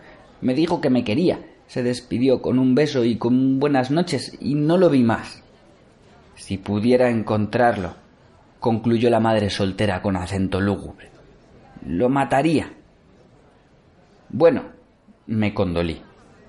me 0.45 0.55
dijo 0.55 0.83
que 0.83 0.91
me 0.91 1.05
quería. 1.05 1.41
Se 1.67 1.83
despidió 1.83 2.43
con 2.43 2.59
un 2.59 2.75
beso 2.75 3.03
y 3.03 3.17
con 3.17 3.59
buenas 3.59 3.91
noches 3.91 4.37
y 4.41 4.55
no 4.55 4.77
lo 4.77 4.91
vi 4.91 5.03
más. 5.03 5.43
Si 6.35 6.59
pudiera 6.59 7.09
encontrarlo, 7.09 7.95
concluyó 8.61 9.09
la 9.09 9.21
madre 9.21 9.49
soltera 9.49 10.03
con 10.03 10.17
acento 10.17 10.61
lúgubre. 10.61 11.09
Lo 11.87 12.11
mataría. 12.11 12.75
Bueno, 14.29 14.65
me 15.27 15.55
condolí. 15.55 16.03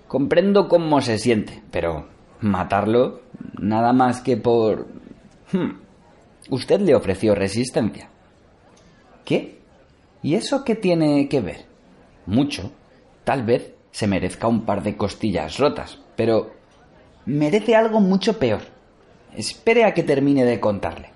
Comprendo 0.09 0.67
cómo 0.67 0.99
se 0.99 1.17
siente, 1.17 1.63
pero 1.71 2.07
matarlo 2.41 3.21
nada 3.59 3.93
más 3.93 4.19
que 4.19 4.35
por... 4.35 4.87
Hmm, 5.53 5.79
usted 6.49 6.81
le 6.81 6.95
ofreció 6.95 7.33
resistencia. 7.33 8.09
¿Qué? 9.23 9.61
¿Y 10.25 10.33
eso 10.33 10.63
qué 10.65 10.73
tiene 10.73 11.29
que 11.29 11.39
ver? 11.39 11.67
Mucho. 12.25 12.71
Tal 13.25 13.43
vez 13.43 13.75
se 13.91 14.07
merezca 14.07 14.47
un 14.47 14.65
par 14.65 14.81
de 14.81 14.97
costillas 14.97 15.59
rotas, 15.59 15.99
pero 16.15 16.49
merece 17.27 17.75
algo 17.75 17.99
mucho 17.99 18.39
peor. 18.39 18.61
Espere 19.37 19.83
a 19.83 19.93
que 19.93 20.01
termine 20.01 20.43
de 20.43 20.59
contarle. 20.59 21.11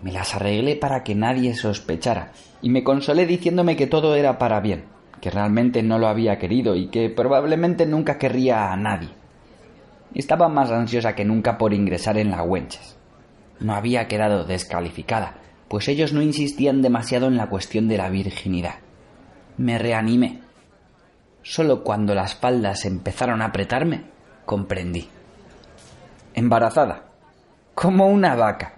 Me 0.00 0.12
las 0.12 0.32
arreglé 0.36 0.76
para 0.76 1.02
que 1.02 1.16
nadie 1.16 1.56
sospechara, 1.56 2.30
y 2.62 2.70
me 2.70 2.84
consolé 2.84 3.26
diciéndome 3.26 3.74
que 3.74 3.88
todo 3.88 4.14
era 4.14 4.38
para 4.38 4.60
bien, 4.60 4.84
que 5.20 5.32
realmente 5.32 5.82
no 5.82 5.98
lo 5.98 6.06
había 6.06 6.38
querido 6.38 6.76
y 6.76 6.90
que 6.90 7.10
probablemente 7.10 7.84
nunca 7.84 8.16
querría 8.16 8.72
a 8.72 8.76
nadie. 8.76 9.08
Estaba 10.14 10.48
más 10.48 10.70
ansiosa 10.70 11.16
que 11.16 11.24
nunca 11.24 11.58
por 11.58 11.74
ingresar 11.74 12.16
en 12.16 12.30
la 12.30 12.44
Wenches. 12.44 12.96
No 13.58 13.74
había 13.74 14.06
quedado 14.06 14.44
descalificada, 14.44 15.34
pues 15.68 15.88
ellos 15.88 16.12
no 16.12 16.22
insistían 16.22 16.82
demasiado 16.82 17.26
en 17.26 17.36
la 17.36 17.48
cuestión 17.48 17.88
de 17.88 17.98
la 17.98 18.08
virginidad. 18.08 18.76
Me 19.56 19.78
reanimé 19.78 20.40
Solo 21.48 21.82
cuando 21.82 22.14
las 22.14 22.34
faldas 22.34 22.84
empezaron 22.84 23.40
a 23.40 23.46
apretarme, 23.46 24.02
comprendí. 24.44 25.08
Embarazada, 26.34 27.04
como 27.74 28.08
una 28.08 28.36
vaca. 28.36 28.74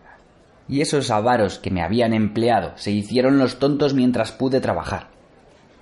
Y 0.69 0.81
esos 0.81 1.11
avaros 1.11 1.59
que 1.59 1.73
me 1.73 1.83
habían 1.83 2.15
empleado 2.15 2.71
se 2.77 2.93
hicieron 2.93 3.39
los 3.39 3.59
tontos 3.59 3.93
mientras 3.93 4.31
pude 4.31 4.61
trabajar. 4.61 5.09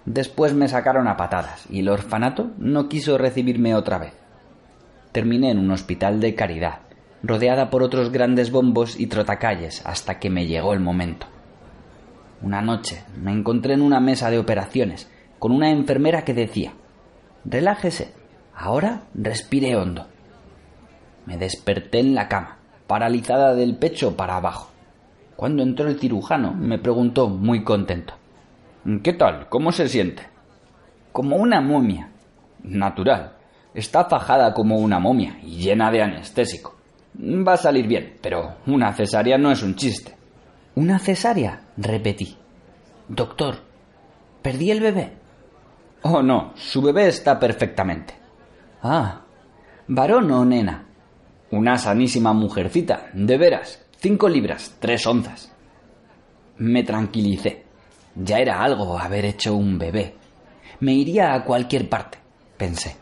Después 0.06 0.54
me 0.54 0.66
sacaron 0.66 1.08
a 1.08 1.18
patadas 1.18 1.66
y 1.68 1.80
el 1.80 1.90
orfanato 1.90 2.52
no 2.56 2.88
quiso 2.88 3.18
recibirme 3.18 3.74
otra 3.74 3.98
vez. 3.98 4.14
Terminé 5.12 5.50
en 5.50 5.58
un 5.58 5.70
hospital 5.70 6.20
de 6.20 6.34
caridad, 6.34 6.80
rodeada 7.22 7.70
por 7.70 7.82
otros 7.82 8.10
grandes 8.12 8.50
bombos 8.50 8.98
y 8.98 9.06
trotacalles 9.06 9.84
hasta 9.84 10.18
que 10.18 10.30
me 10.30 10.46
llegó 10.46 10.72
el 10.72 10.80
momento. 10.80 11.26
Una 12.40 12.62
noche 12.62 13.02
me 13.20 13.32
encontré 13.32 13.74
en 13.74 13.82
una 13.82 14.00
mesa 14.00 14.30
de 14.30 14.38
operaciones 14.38 15.10
con 15.38 15.52
una 15.52 15.70
enfermera 15.70 16.24
que 16.24 16.34
decía, 16.34 16.72
Relájese, 17.44 18.14
ahora 18.54 19.02
respire 19.14 19.76
hondo. 19.76 20.06
Me 21.26 21.36
desperté 21.36 22.00
en 22.00 22.14
la 22.14 22.28
cama, 22.28 22.58
paralizada 22.86 23.54
del 23.54 23.76
pecho 23.76 24.16
para 24.16 24.36
abajo. 24.36 24.70
Cuando 25.36 25.62
entró 25.62 25.88
el 25.88 25.98
cirujano, 25.98 26.52
me 26.54 26.78
preguntó 26.78 27.28
muy 27.28 27.62
contento. 27.62 28.14
¿Qué 29.02 29.12
tal? 29.12 29.48
¿Cómo 29.48 29.72
se 29.72 29.88
siente? 29.88 30.22
Como 31.12 31.36
una 31.36 31.60
momia. 31.60 32.10
Natural. 32.62 33.34
Está 33.74 34.06
fajada 34.06 34.54
como 34.54 34.78
una 34.78 34.98
momia 34.98 35.38
y 35.42 35.58
llena 35.58 35.90
de 35.90 36.02
anestésico. 36.02 36.77
Va 37.16 37.54
a 37.54 37.56
salir 37.56 37.86
bien, 37.86 38.16
pero 38.20 38.58
una 38.66 38.92
cesárea 38.92 39.38
no 39.38 39.50
es 39.50 39.62
un 39.62 39.74
chiste. 39.74 40.14
¿Una 40.74 40.98
cesárea? 40.98 41.60
repetí. 41.76 42.36
Doctor, 43.08 43.56
¿perdí 44.42 44.70
el 44.70 44.80
bebé? 44.80 45.12
Oh, 46.02 46.22
no, 46.22 46.52
su 46.54 46.80
bebé 46.82 47.08
está 47.08 47.38
perfectamente. 47.38 48.14
Ah, 48.82 49.22
varón 49.88 50.30
o 50.30 50.44
nena. 50.44 50.84
Una 51.50 51.78
sanísima 51.78 52.32
mujercita, 52.32 53.06
de 53.12 53.36
veras, 53.38 53.84
cinco 53.98 54.28
libras, 54.28 54.76
tres 54.78 55.06
onzas. 55.06 55.50
Me 56.58 56.84
tranquilicé. 56.84 57.64
Ya 58.14 58.38
era 58.38 58.62
algo 58.62 58.98
haber 58.98 59.24
hecho 59.24 59.54
un 59.56 59.78
bebé. 59.78 60.14
Me 60.80 60.92
iría 60.92 61.34
a 61.34 61.44
cualquier 61.44 61.88
parte, 61.88 62.18
pensé. 62.56 62.96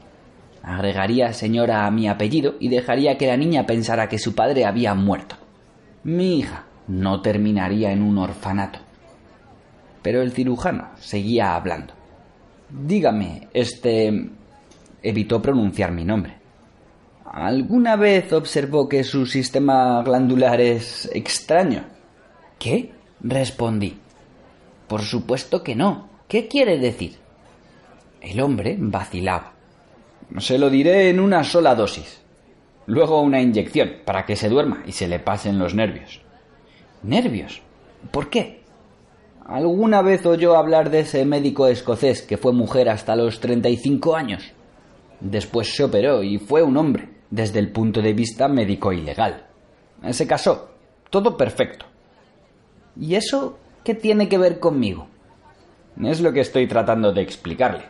Agregaría 0.67 1.33
señora 1.33 1.87
a 1.87 1.93
mi 1.93 2.09
apellido 2.09 2.57
y 2.59 2.69
dejaría 2.69 3.17
que 3.17 3.29
la 3.29 3.37
niña 3.37 3.67
pensara 3.67 4.09
que 4.09 4.19
su 4.19 4.35
padre 4.35 4.65
había 4.65 4.95
muerto. 4.95 5.37
Mi 6.03 6.41
hija 6.41 6.65
no 6.89 7.23
terminaría 7.23 7.93
en 7.93 8.03
un 8.03 8.19
orfanato. 8.19 8.81
Pero 10.03 10.23
el 10.23 10.33
cirujano 10.33 10.89
seguía 10.99 11.55
hablando. 11.55 11.95
Dígame, 12.69 13.47
este... 13.55 14.29
evitó 15.05 15.41
pronunciar 15.41 15.93
mi 15.93 16.05
nombre. 16.05 16.35
¿Alguna 17.25 17.95
vez 17.95 18.33
observó 18.33 18.89
que 18.89 19.05
su 19.05 19.25
sistema 19.25 20.03
glandular 20.03 20.61
es 20.61 21.09
extraño? 21.15 21.85
¿Qué? 22.59 22.91
respondí. 23.21 23.99
Por 24.89 25.03
supuesto 25.03 25.63
que 25.63 25.77
no. 25.77 26.09
¿Qué 26.27 26.49
quiere 26.49 26.79
decir? 26.79 27.19
El 28.21 28.41
hombre 28.41 28.77
vacilaba. 28.81 29.56
Se 30.39 30.59
lo 30.59 30.71
diré 30.71 31.09
en 31.09 31.21
una 31.21 31.45
sola 31.45 31.75
dosis. 31.75 32.23
Luego 32.87 33.21
una 33.21 33.41
inyección 33.41 33.97
para 34.05 34.25
que 34.27 34.37
se 34.37 34.49
duerma 34.49 34.83
y 34.87 34.93
se 34.93 35.09
le 35.09 35.19
pasen 35.19 35.59
los 35.59 35.75
nervios. 35.75 36.21
¿Nervios? 37.03 37.63
¿Por 38.11 38.31
qué? 38.31 38.63
¿Alguna 39.45 40.03
vez 40.03 40.27
oyó 40.27 40.57
hablar 40.57 40.91
de 40.91 41.01
ese 41.01 41.25
médico 41.25 41.69
escocés 41.69 42.23
que 42.23 42.37
fue 42.37 42.53
mujer 42.53 42.89
hasta 42.89 43.17
los 43.17 43.41
35 43.41 44.17
años? 44.17 44.53
Después 45.21 45.75
se 45.75 45.85
operó 45.85 46.23
y 46.23 46.39
fue 46.39 46.63
un 46.63 46.77
hombre, 46.77 47.09
desde 47.31 47.59
el 47.59 47.71
punto 47.71 48.03
de 48.03 48.13
vista 48.13 48.49
médico 48.49 48.93
y 48.93 49.01
legal. 49.01 49.47
Se 50.11 50.27
casó. 50.27 50.71
Todo 51.11 51.37
perfecto. 51.37 51.87
¿Y 52.99 53.15
eso 53.15 53.59
qué 53.85 53.95
tiene 53.95 54.29
que 54.29 54.39
ver 54.39 54.59
conmigo? 54.59 55.07
Es 56.03 56.21
lo 56.21 56.33
que 56.33 56.41
estoy 56.41 56.67
tratando 56.67 57.13
de 57.13 57.23
explicarle. 57.23 57.85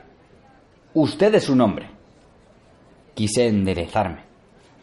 Usted 0.95 1.35
es 1.35 1.49
un 1.49 1.61
hombre. 1.61 1.96
Quise 3.17 3.49
enderezarme. 3.49 4.19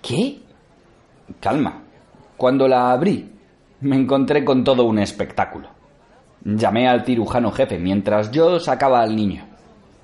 ¿Qué? 0.02 0.40
Calma. 1.40 1.84
Cuando 2.36 2.68
la 2.68 2.92
abrí, 2.92 3.32
me 3.82 3.96
encontré 3.96 4.44
con 4.44 4.64
todo 4.64 4.86
un 4.86 4.98
espectáculo. 4.98 5.70
Llamé 6.44 6.88
al 6.88 7.06
cirujano 7.06 7.52
jefe 7.52 7.78
mientras 7.78 8.32
yo 8.32 8.60
sacaba 8.60 9.04
al 9.04 9.16
niño. 9.16 9.46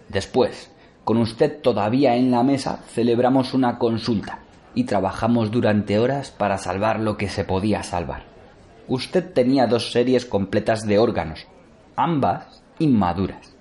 Después, 0.10 0.72
con 1.04 1.18
usted 1.18 1.60
todavía 1.64 2.18
en 2.18 2.30
la 2.30 2.44
mesa, 2.44 2.84
celebramos 2.90 3.56
una 3.56 3.80
consulta 3.80 4.42
y 4.76 4.84
trabajamos 4.84 5.50
durante 5.50 5.98
horas 5.98 6.30
para 6.30 6.60
salvar 6.60 7.00
lo 7.00 7.18
que 7.18 7.30
se 7.30 7.46
podía 7.46 7.82
salvar. 7.82 8.26
Usted 8.88 9.34
tenía 9.34 9.66
dos 9.66 9.92
series 9.92 10.28
completas 10.28 10.86
de 10.86 11.00
órganos, 11.00 11.48
ambas 11.96 12.62
inmaduras. 12.78 13.56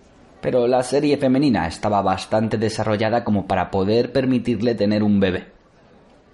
Pero 0.49 0.67
la 0.67 0.83
serie 0.83 1.19
femenina 1.19 1.67
estaba 1.67 2.01
bastante 2.01 2.57
desarrollada 2.57 3.23
como 3.23 3.47
para 3.47 3.71
poder 3.71 4.13
permitirle 4.13 4.75
tener 4.75 5.03
un 5.03 5.21
bebé. 5.21 5.49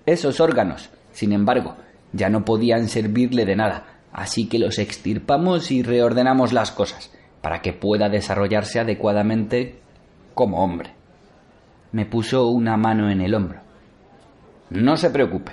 Esos 0.06 0.38
órganos, 0.38 0.88
sin 1.10 1.32
embargo, 1.32 1.74
ya 2.12 2.28
no 2.28 2.44
podían 2.44 2.86
servirle 2.86 3.44
de 3.44 3.56
nada, 3.56 3.86
así 4.12 4.48
que 4.48 4.60
los 4.60 4.78
extirpamos 4.78 5.72
y 5.72 5.82
reordenamos 5.82 6.52
las 6.52 6.70
cosas, 6.70 7.10
para 7.40 7.60
que 7.60 7.72
pueda 7.72 8.08
desarrollarse 8.08 8.78
adecuadamente 8.78 9.80
como 10.32 10.62
hombre. 10.62 10.92
Me 11.90 12.06
puso 12.06 12.46
una 12.46 12.76
mano 12.76 13.10
en 13.10 13.20
el 13.20 13.34
hombro. 13.34 13.62
No 14.70 14.96
se 14.96 15.10
preocupe. 15.10 15.50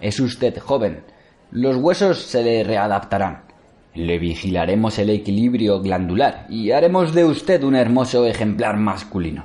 Es 0.00 0.20
usted 0.20 0.58
joven. 0.58 1.04
Los 1.50 1.76
huesos 1.76 2.22
se 2.22 2.42
le 2.42 2.64
readaptarán. 2.64 3.49
Le 3.94 4.18
vigilaremos 4.18 4.98
el 4.98 5.10
equilibrio 5.10 5.80
glandular 5.80 6.46
y 6.48 6.70
haremos 6.70 7.12
de 7.12 7.24
usted 7.24 7.62
un 7.64 7.74
hermoso 7.74 8.24
ejemplar 8.24 8.76
masculino. 8.76 9.44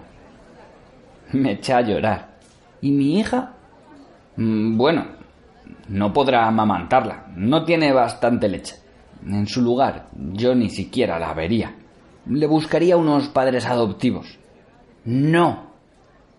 Me 1.31 1.53
eché 1.53 1.73
a 1.73 1.81
llorar. 1.81 2.35
¿Y 2.81 2.91
mi 2.91 3.19
hija? 3.19 3.53
Mm, 4.35 4.77
bueno, 4.77 5.07
no 5.87 6.13
podrá 6.13 6.47
amamantarla. 6.47 7.27
No 7.35 7.65
tiene 7.65 7.91
bastante 7.91 8.47
leche. 8.47 8.75
En 9.25 9.47
su 9.47 9.61
lugar, 9.61 10.09
yo 10.33 10.53
ni 10.53 10.69
siquiera 10.69 11.17
la 11.17 11.33
vería. 11.33 11.75
Le 12.27 12.45
buscaría 12.45 12.97
unos 12.97 13.29
padres 13.29 13.65
adoptivos. 13.65 14.37
No. 15.05 15.71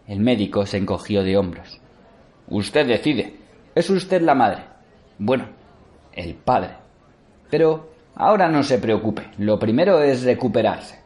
El 0.07 0.21
médico 0.21 0.65
se 0.67 0.77
encogió 0.77 1.25
de 1.25 1.37
hombros. 1.37 1.81
Usted 2.49 2.87
decide. 2.87 3.35
Es 3.75 3.91
usted 3.91 4.23
la 4.23 4.37
madre. 4.37 4.63
Bueno, 5.19 5.47
el 6.13 6.35
padre. 6.35 6.75
Pero 7.51 7.96
ahora 8.17 8.49
no 8.49 8.63
se 8.63 8.79
preocupe. 8.79 9.29
Lo 9.39 9.59
primero 9.59 10.03
es 10.03 10.25
recuperarse. 10.25 10.99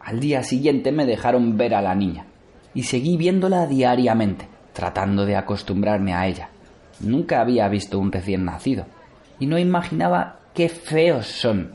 Al 0.00 0.18
día 0.18 0.42
siguiente 0.42 0.90
me 0.90 1.04
dejaron 1.04 1.56
ver 1.56 1.74
a 1.74 1.82
la 1.82 1.94
niña 1.94 2.26
y 2.74 2.84
seguí 2.84 3.16
viéndola 3.16 3.66
diariamente, 3.66 4.48
tratando 4.72 5.26
de 5.26 5.36
acostumbrarme 5.36 6.14
a 6.14 6.26
ella. 6.26 6.48
Nunca 7.00 7.40
había 7.40 7.68
visto 7.68 7.98
un 7.98 8.10
recién 8.10 8.44
nacido 8.44 8.86
y 9.38 9.46
no 9.46 9.58
imaginaba 9.58 10.38
qué 10.54 10.68
feos 10.68 11.26
son. 11.26 11.72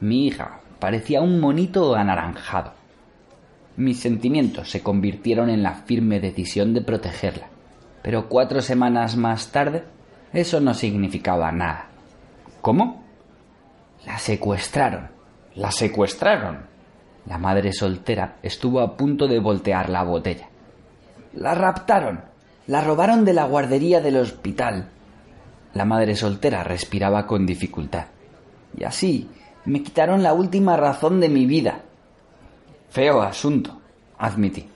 Mi 0.00 0.26
hija 0.26 0.60
parecía 0.78 1.20
un 1.20 1.40
monito 1.40 1.94
anaranjado. 1.96 2.74
Mis 3.76 4.00
sentimientos 4.00 4.70
se 4.70 4.82
convirtieron 4.82 5.50
en 5.50 5.62
la 5.62 5.74
firme 5.74 6.20
decisión 6.20 6.74
de 6.74 6.80
protegerla, 6.80 7.48
pero 8.02 8.28
cuatro 8.28 8.60
semanas 8.60 9.16
más 9.16 9.52
tarde 9.52 9.84
eso 10.32 10.60
no 10.60 10.74
significaba 10.74 11.52
nada. 11.52 11.87
¿Cómo? 12.60 13.02
La 14.06 14.18
secuestraron. 14.18 15.08
La 15.54 15.70
secuestraron. 15.70 16.66
La 17.26 17.38
madre 17.38 17.72
soltera 17.72 18.36
estuvo 18.42 18.80
a 18.80 18.96
punto 18.96 19.26
de 19.28 19.38
voltear 19.38 19.90
la 19.90 20.02
botella. 20.02 20.48
La 21.34 21.54
raptaron. 21.54 22.22
La 22.66 22.80
robaron 22.80 23.24
de 23.24 23.34
la 23.34 23.44
guardería 23.44 24.00
del 24.00 24.16
hospital. 24.16 24.90
La 25.74 25.84
madre 25.84 26.16
soltera 26.16 26.64
respiraba 26.64 27.26
con 27.26 27.46
dificultad. 27.46 28.06
Y 28.76 28.84
así 28.84 29.30
me 29.64 29.82
quitaron 29.82 30.22
la 30.22 30.32
última 30.32 30.76
razón 30.76 31.20
de 31.20 31.28
mi 31.28 31.46
vida. 31.46 31.82
Feo 32.90 33.20
asunto, 33.22 33.78
admití. 34.18 34.66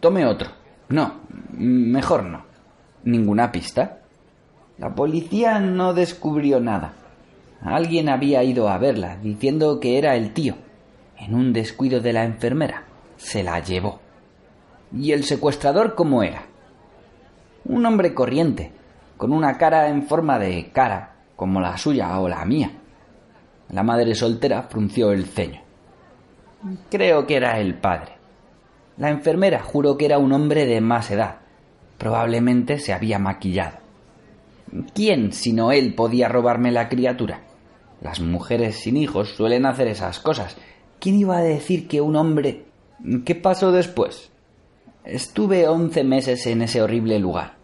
Tome 0.00 0.26
otro. 0.26 0.50
No, 0.88 1.20
mejor 1.52 2.24
no. 2.24 2.44
¿Ninguna 3.04 3.50
pista? 3.50 3.98
La 4.78 4.94
policía 4.94 5.58
no 5.60 5.94
descubrió 5.94 6.60
nada. 6.60 6.94
Alguien 7.62 8.08
había 8.08 8.42
ido 8.42 8.68
a 8.68 8.78
verla, 8.78 9.16
diciendo 9.22 9.78
que 9.78 9.98
era 9.98 10.16
el 10.16 10.32
tío. 10.32 10.56
En 11.16 11.34
un 11.34 11.52
descuido 11.52 12.00
de 12.00 12.12
la 12.12 12.24
enfermera, 12.24 12.84
se 13.16 13.42
la 13.42 13.60
llevó. 13.60 14.00
¿Y 14.92 15.12
el 15.12 15.24
secuestrador 15.24 15.94
cómo 15.94 16.22
era? 16.22 16.46
Un 17.64 17.86
hombre 17.86 18.12
corriente, 18.14 18.72
con 19.16 19.32
una 19.32 19.56
cara 19.56 19.88
en 19.88 20.02
forma 20.02 20.38
de 20.38 20.70
cara, 20.72 21.14
como 21.36 21.60
la 21.60 21.78
suya 21.78 22.18
o 22.18 22.28
la 22.28 22.44
mía. 22.44 22.72
La 23.68 23.82
madre 23.82 24.14
soltera 24.14 24.62
frunció 24.64 25.12
el 25.12 25.26
ceño. 25.26 25.60
Creo 26.90 27.26
que 27.26 27.36
era 27.36 27.58
el 27.60 27.74
padre. 27.74 28.12
La 28.96 29.10
enfermera 29.10 29.62
juró 29.62 29.96
que 29.96 30.06
era 30.06 30.18
un 30.18 30.32
hombre 30.32 30.66
de 30.66 30.80
más 30.80 31.10
edad. 31.10 31.36
Probablemente 31.98 32.78
se 32.78 32.92
había 32.92 33.18
maquillado. 33.18 33.81
¿Quién, 34.94 35.32
sino 35.32 35.72
él, 35.72 35.94
podía 35.94 36.28
robarme 36.28 36.72
la 36.72 36.88
criatura? 36.88 37.42
Las 38.00 38.20
mujeres 38.20 38.76
sin 38.76 38.96
hijos 38.96 39.34
suelen 39.36 39.66
hacer 39.66 39.86
esas 39.86 40.18
cosas. 40.18 40.56
¿Quién 40.98 41.16
iba 41.16 41.36
a 41.36 41.42
decir 41.42 41.88
que 41.88 42.00
un 42.00 42.16
hombre... 42.16 42.64
¿Qué 43.24 43.34
pasó 43.34 43.72
después? 43.72 44.30
Estuve 45.04 45.68
once 45.68 46.04
meses 46.04 46.46
en 46.46 46.62
ese 46.62 46.80
horrible 46.80 47.18
lugar. 47.18 47.54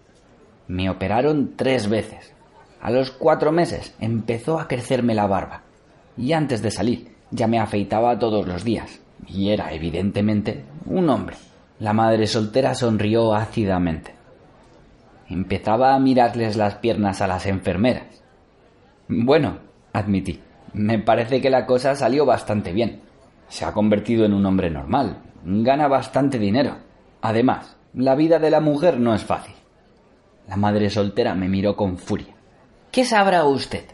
Me 0.67 0.91
operaron 0.91 1.55
tres 1.57 1.89
veces. 1.89 2.33
A 2.81 2.91
los 2.91 3.11
cuatro 3.11 3.53
meses 3.53 3.95
empezó 4.01 4.59
a 4.59 4.69
crecerme 4.69 5.15
la 5.15 5.27
barba. 5.27 5.63
Y 6.17 6.33
antes 6.33 6.63
de 6.63 6.71
salir 6.71 7.13
ya 7.31 7.47
me 7.47 7.59
afeitaba 7.59 8.19
todos 8.19 8.47
los 8.47 8.65
días. 8.65 9.01
Y 9.27 9.51
era, 9.51 9.73
evidentemente, 9.73 10.65
un 10.87 11.09
hombre. 11.09 11.37
La 11.79 11.93
madre 11.93 12.27
soltera 12.27 12.75
sonrió 12.75 13.35
ácidamente. 13.35 14.18
Empezaba 15.29 15.95
a 15.95 15.99
mirarles 15.99 16.57
las 16.57 16.77
piernas 16.77 17.21
a 17.21 17.27
las 17.27 17.47
enfermeras. 17.47 18.23
Bueno, 19.09 19.59
admití, 19.93 20.41
me 20.73 20.99
parece 20.99 21.41
que 21.41 21.51
la 21.51 21.67
cosa 21.67 21.95
salió 21.95 22.25
bastante 22.25 22.73
bien. 22.73 23.03
Se 23.49 23.65
ha 23.65 23.73
convertido 23.73 24.25
en 24.25 24.35
un 24.35 24.47
hombre 24.47 24.71
normal. 24.71 25.23
Gana 25.45 25.89
bastante 25.89 26.39
dinero. 26.39 26.77
Además, 27.21 27.77
la 27.95 28.15
vida 28.15 28.39
de 28.39 28.51
la 28.51 28.61
mujer 28.61 28.99
no 28.99 29.15
es 29.15 29.25
fácil. 29.25 29.55
La 30.47 30.57
madre 30.57 30.89
soltera 30.89 31.35
me 31.35 31.49
miró 31.49 31.77
con 31.77 31.99
furia. 31.99 32.35
¿Qué 32.91 33.05
sabrá 33.05 33.45
usted? 33.45 33.85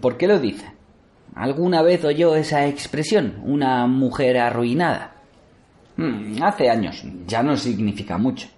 ¿Por 0.00 0.16
qué 0.16 0.26
lo 0.26 0.38
dice? 0.40 0.72
¿Alguna 1.34 1.82
vez 1.82 2.04
oyó 2.04 2.34
esa 2.36 2.66
expresión, 2.66 3.40
una 3.44 3.86
mujer 3.86 4.38
arruinada? 4.38 5.14
Hmm, 5.96 6.42
hace 6.42 6.70
años, 6.70 7.04
ya 7.26 7.42
no 7.42 7.56
significa 7.56 8.18
mucho. 8.18 8.48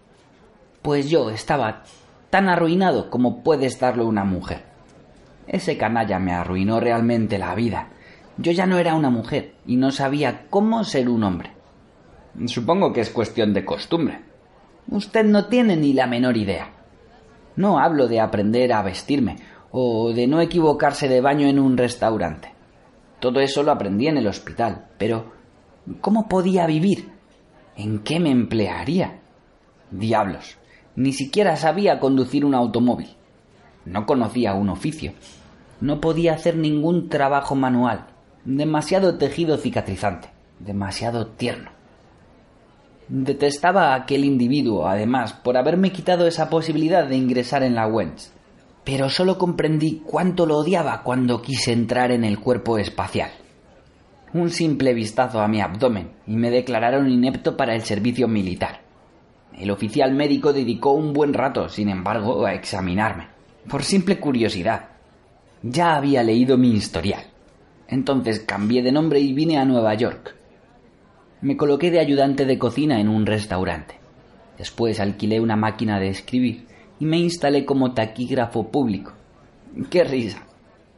Pues 0.82 1.10
yo 1.10 1.30
estaba 1.30 1.82
tan 2.36 2.50
arruinado 2.50 3.08
como 3.08 3.42
puede 3.42 3.64
estarlo 3.64 4.06
una 4.06 4.24
mujer. 4.24 4.62
Ese 5.46 5.78
canalla 5.78 6.18
me 6.18 6.34
arruinó 6.34 6.80
realmente 6.80 7.38
la 7.38 7.54
vida. 7.54 7.88
Yo 8.36 8.52
ya 8.52 8.66
no 8.66 8.76
era 8.76 8.94
una 8.94 9.08
mujer 9.08 9.54
y 9.64 9.76
no 9.76 9.90
sabía 9.90 10.44
cómo 10.50 10.84
ser 10.84 11.08
un 11.08 11.24
hombre. 11.24 11.52
Supongo 12.44 12.92
que 12.92 13.00
es 13.00 13.08
cuestión 13.08 13.54
de 13.54 13.64
costumbre. 13.64 14.20
Usted 14.90 15.24
no 15.24 15.46
tiene 15.46 15.78
ni 15.78 15.94
la 15.94 16.06
menor 16.06 16.36
idea. 16.36 16.72
No 17.56 17.78
hablo 17.78 18.06
de 18.06 18.20
aprender 18.20 18.70
a 18.74 18.82
vestirme 18.82 19.36
o 19.70 20.12
de 20.12 20.26
no 20.26 20.42
equivocarse 20.42 21.08
de 21.08 21.22
baño 21.22 21.48
en 21.48 21.58
un 21.58 21.78
restaurante. 21.78 22.52
Todo 23.18 23.40
eso 23.40 23.62
lo 23.62 23.72
aprendí 23.72 24.08
en 24.08 24.18
el 24.18 24.26
hospital, 24.26 24.88
pero 24.98 25.32
¿cómo 26.02 26.28
podía 26.28 26.66
vivir? 26.66 27.12
¿En 27.78 28.00
qué 28.00 28.20
me 28.20 28.30
emplearía? 28.30 29.20
Diablos, 29.90 30.58
ni 30.96 31.12
siquiera 31.12 31.56
sabía 31.56 32.00
conducir 32.00 32.44
un 32.44 32.54
automóvil. 32.54 33.08
No 33.84 34.06
conocía 34.06 34.54
un 34.54 34.70
oficio. 34.70 35.12
No 35.80 36.00
podía 36.00 36.32
hacer 36.32 36.56
ningún 36.56 37.08
trabajo 37.08 37.54
manual. 37.54 38.06
Demasiado 38.44 39.18
tejido 39.18 39.58
cicatrizante. 39.58 40.30
Demasiado 40.58 41.26
tierno. 41.26 41.70
Detestaba 43.08 43.92
a 43.92 43.94
aquel 43.94 44.24
individuo, 44.24 44.88
además, 44.88 45.34
por 45.34 45.56
haberme 45.56 45.92
quitado 45.92 46.26
esa 46.26 46.50
posibilidad 46.50 47.06
de 47.06 47.16
ingresar 47.16 47.62
en 47.62 47.74
la 47.74 47.86
Wens. 47.86 48.32
Pero 48.82 49.10
solo 49.10 49.36
comprendí 49.38 50.02
cuánto 50.04 50.46
lo 50.46 50.56
odiaba 50.56 51.02
cuando 51.02 51.42
quise 51.42 51.72
entrar 51.72 52.10
en 52.10 52.24
el 52.24 52.40
cuerpo 52.40 52.78
espacial. 52.78 53.30
Un 54.32 54.50
simple 54.50 54.94
vistazo 54.94 55.40
a 55.40 55.48
mi 55.48 55.60
abdomen 55.60 56.12
y 56.26 56.36
me 56.36 56.50
declararon 56.50 57.08
inepto 57.08 57.56
para 57.56 57.74
el 57.74 57.82
servicio 57.82 58.26
militar. 58.26 58.85
El 59.58 59.70
oficial 59.70 60.12
médico 60.12 60.52
dedicó 60.52 60.92
un 60.92 61.14
buen 61.14 61.32
rato, 61.32 61.70
sin 61.70 61.88
embargo, 61.88 62.44
a 62.44 62.52
examinarme, 62.52 63.28
por 63.68 63.82
simple 63.82 64.20
curiosidad. 64.20 64.90
Ya 65.62 65.96
había 65.96 66.22
leído 66.22 66.58
mi 66.58 66.72
historial. 66.72 67.22
Entonces 67.88 68.40
cambié 68.40 68.82
de 68.82 68.92
nombre 68.92 69.18
y 69.18 69.32
vine 69.32 69.56
a 69.56 69.64
Nueva 69.64 69.94
York. 69.94 70.34
Me 71.40 71.56
coloqué 71.56 71.90
de 71.90 72.00
ayudante 72.00 72.44
de 72.44 72.58
cocina 72.58 73.00
en 73.00 73.08
un 73.08 73.24
restaurante. 73.24 73.94
Después 74.58 75.00
alquilé 75.00 75.40
una 75.40 75.56
máquina 75.56 75.98
de 76.00 76.08
escribir 76.08 76.66
y 77.00 77.06
me 77.06 77.18
instalé 77.18 77.64
como 77.64 77.94
taquígrafo 77.94 78.68
público. 78.68 79.12
¡Qué 79.88 80.04
risa! 80.04 80.42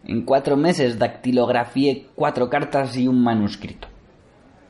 En 0.04 0.22
cuatro 0.22 0.56
meses 0.56 0.98
dactilografié 0.98 2.06
cuatro 2.16 2.50
cartas 2.50 2.96
y 2.96 3.06
un 3.06 3.22
manuscrito. 3.22 3.86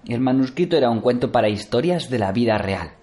El 0.06 0.20
manuscrito 0.20 0.76
era 0.76 0.90
un 0.90 1.00
cuento 1.00 1.32
para 1.32 1.48
historias 1.48 2.10
de 2.10 2.18
la 2.18 2.32
vida 2.32 2.58
real 2.58 2.97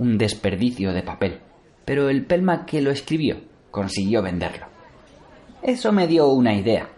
un 0.00 0.16
desperdicio 0.16 0.94
de 0.94 1.02
papel, 1.02 1.40
pero 1.84 2.08
el 2.08 2.24
Pelma 2.24 2.64
que 2.64 2.80
lo 2.80 2.90
escribió 2.90 3.36
consiguió 3.70 4.22
venderlo. 4.22 4.66
Eso 5.62 5.92
me 5.92 6.06
dio 6.06 6.28
una 6.28 6.54
idea. 6.54 6.88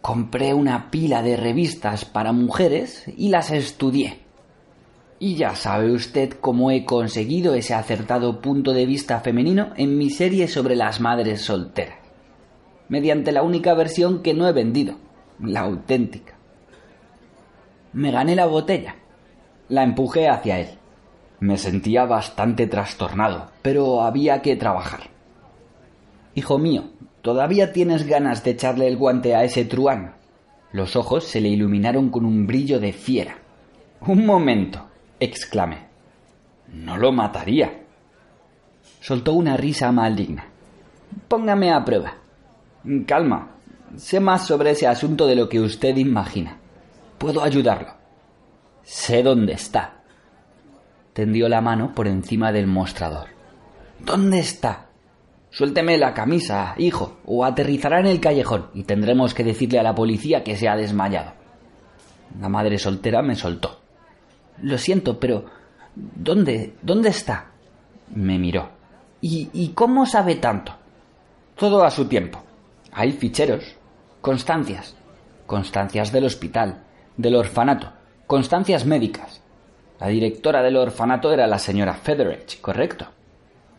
Compré 0.00 0.52
una 0.52 0.90
pila 0.90 1.22
de 1.22 1.36
revistas 1.36 2.04
para 2.04 2.32
mujeres 2.32 3.04
y 3.16 3.28
las 3.28 3.52
estudié. 3.52 4.18
Y 5.20 5.36
ya 5.36 5.54
sabe 5.54 5.92
usted 5.92 6.32
cómo 6.40 6.72
he 6.72 6.84
conseguido 6.84 7.54
ese 7.54 7.74
acertado 7.74 8.40
punto 8.40 8.72
de 8.72 8.84
vista 8.84 9.20
femenino 9.20 9.72
en 9.76 9.96
mi 9.96 10.10
serie 10.10 10.48
sobre 10.48 10.74
las 10.74 11.00
madres 11.00 11.42
solteras. 11.42 11.98
Mediante 12.88 13.30
la 13.30 13.44
única 13.44 13.74
versión 13.74 14.22
que 14.22 14.34
no 14.34 14.48
he 14.48 14.52
vendido, 14.52 14.96
la 15.38 15.60
auténtica. 15.60 16.36
Me 17.92 18.10
gané 18.10 18.34
la 18.34 18.46
botella. 18.46 18.96
La 19.68 19.84
empujé 19.84 20.28
hacia 20.28 20.58
él. 20.58 20.79
Me 21.40 21.56
sentía 21.56 22.04
bastante 22.04 22.66
trastornado, 22.66 23.50
pero 23.62 24.02
había 24.02 24.42
que 24.42 24.56
trabajar. 24.56 25.08
Hijo 26.34 26.58
mío, 26.58 26.90
¿todavía 27.22 27.72
tienes 27.72 28.06
ganas 28.06 28.44
de 28.44 28.50
echarle 28.50 28.86
el 28.86 28.98
guante 28.98 29.34
a 29.34 29.42
ese 29.42 29.64
truán? 29.64 30.16
Los 30.70 30.96
ojos 30.96 31.24
se 31.24 31.40
le 31.40 31.48
iluminaron 31.48 32.10
con 32.10 32.26
un 32.26 32.46
brillo 32.46 32.78
de 32.78 32.92
fiera. 32.92 33.38
Un 34.02 34.26
momento, 34.26 34.86
exclamé. 35.18 35.86
No 36.68 36.98
lo 36.98 37.10
mataría. 37.10 37.84
Soltó 39.00 39.32
una 39.32 39.56
risa 39.56 39.90
maligna. 39.92 40.44
Póngame 41.26 41.72
a 41.72 41.82
prueba. 41.86 42.16
Calma. 43.06 43.52
Sé 43.96 44.20
más 44.20 44.46
sobre 44.46 44.72
ese 44.72 44.86
asunto 44.86 45.26
de 45.26 45.36
lo 45.36 45.48
que 45.48 45.58
usted 45.58 45.96
imagina. 45.96 46.58
Puedo 47.16 47.42
ayudarlo. 47.42 47.94
Sé 48.82 49.22
dónde 49.22 49.54
está 49.54 49.99
tendió 51.20 51.50
la 51.50 51.60
mano 51.60 51.94
por 51.94 52.08
encima 52.08 52.50
del 52.50 52.66
mostrador. 52.66 53.28
¿Dónde 53.98 54.38
está? 54.38 54.86
Suélteme 55.50 55.98
la 55.98 56.14
camisa, 56.14 56.74
hijo, 56.78 57.18
o 57.26 57.44
aterrizará 57.44 58.00
en 58.00 58.06
el 58.06 58.20
callejón 58.20 58.68
y 58.72 58.84
tendremos 58.84 59.34
que 59.34 59.44
decirle 59.44 59.78
a 59.78 59.82
la 59.82 59.94
policía 59.94 60.42
que 60.42 60.56
se 60.56 60.66
ha 60.66 60.76
desmayado. 60.76 61.32
La 62.40 62.48
madre 62.48 62.78
soltera 62.78 63.20
me 63.20 63.34
soltó. 63.34 63.80
Lo 64.62 64.78
siento, 64.78 65.20
pero 65.20 65.44
¿dónde? 65.94 66.76
¿Dónde 66.80 67.10
está? 67.10 67.50
Me 68.14 68.38
miró. 68.38 68.70
¿Y, 69.20 69.50
¿Y 69.52 69.74
cómo 69.74 70.06
sabe 70.06 70.36
tanto? 70.36 70.72
Todo 71.54 71.84
a 71.84 71.90
su 71.90 72.06
tiempo. 72.06 72.42
Hay 72.92 73.12
ficheros, 73.12 73.76
constancias, 74.22 74.96
constancias 75.44 76.12
del 76.12 76.24
hospital, 76.24 76.82
del 77.18 77.36
orfanato, 77.36 77.92
constancias 78.26 78.86
médicas, 78.86 79.39
la 80.00 80.08
directora 80.08 80.62
del 80.62 80.78
orfanato 80.78 81.30
era 81.30 81.46
la 81.46 81.58
señora 81.58 81.92
Federich, 81.92 82.58
correcto. 82.62 83.06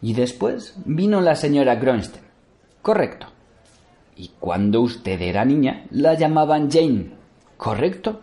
Y 0.04 0.14
después 0.14 0.76
vino 0.86 1.20
la 1.20 1.36
señora 1.36 1.76
Gronstein, 1.76 2.24
correcto. 2.84 3.26
Y 4.16 4.30
cuando 4.40 4.82
usted 4.82 5.20
era 5.20 5.44
niña, 5.46 5.86
la 5.90 6.14
llamaban 6.14 6.70
Jane, 6.70 7.14
correcto. 7.58 8.22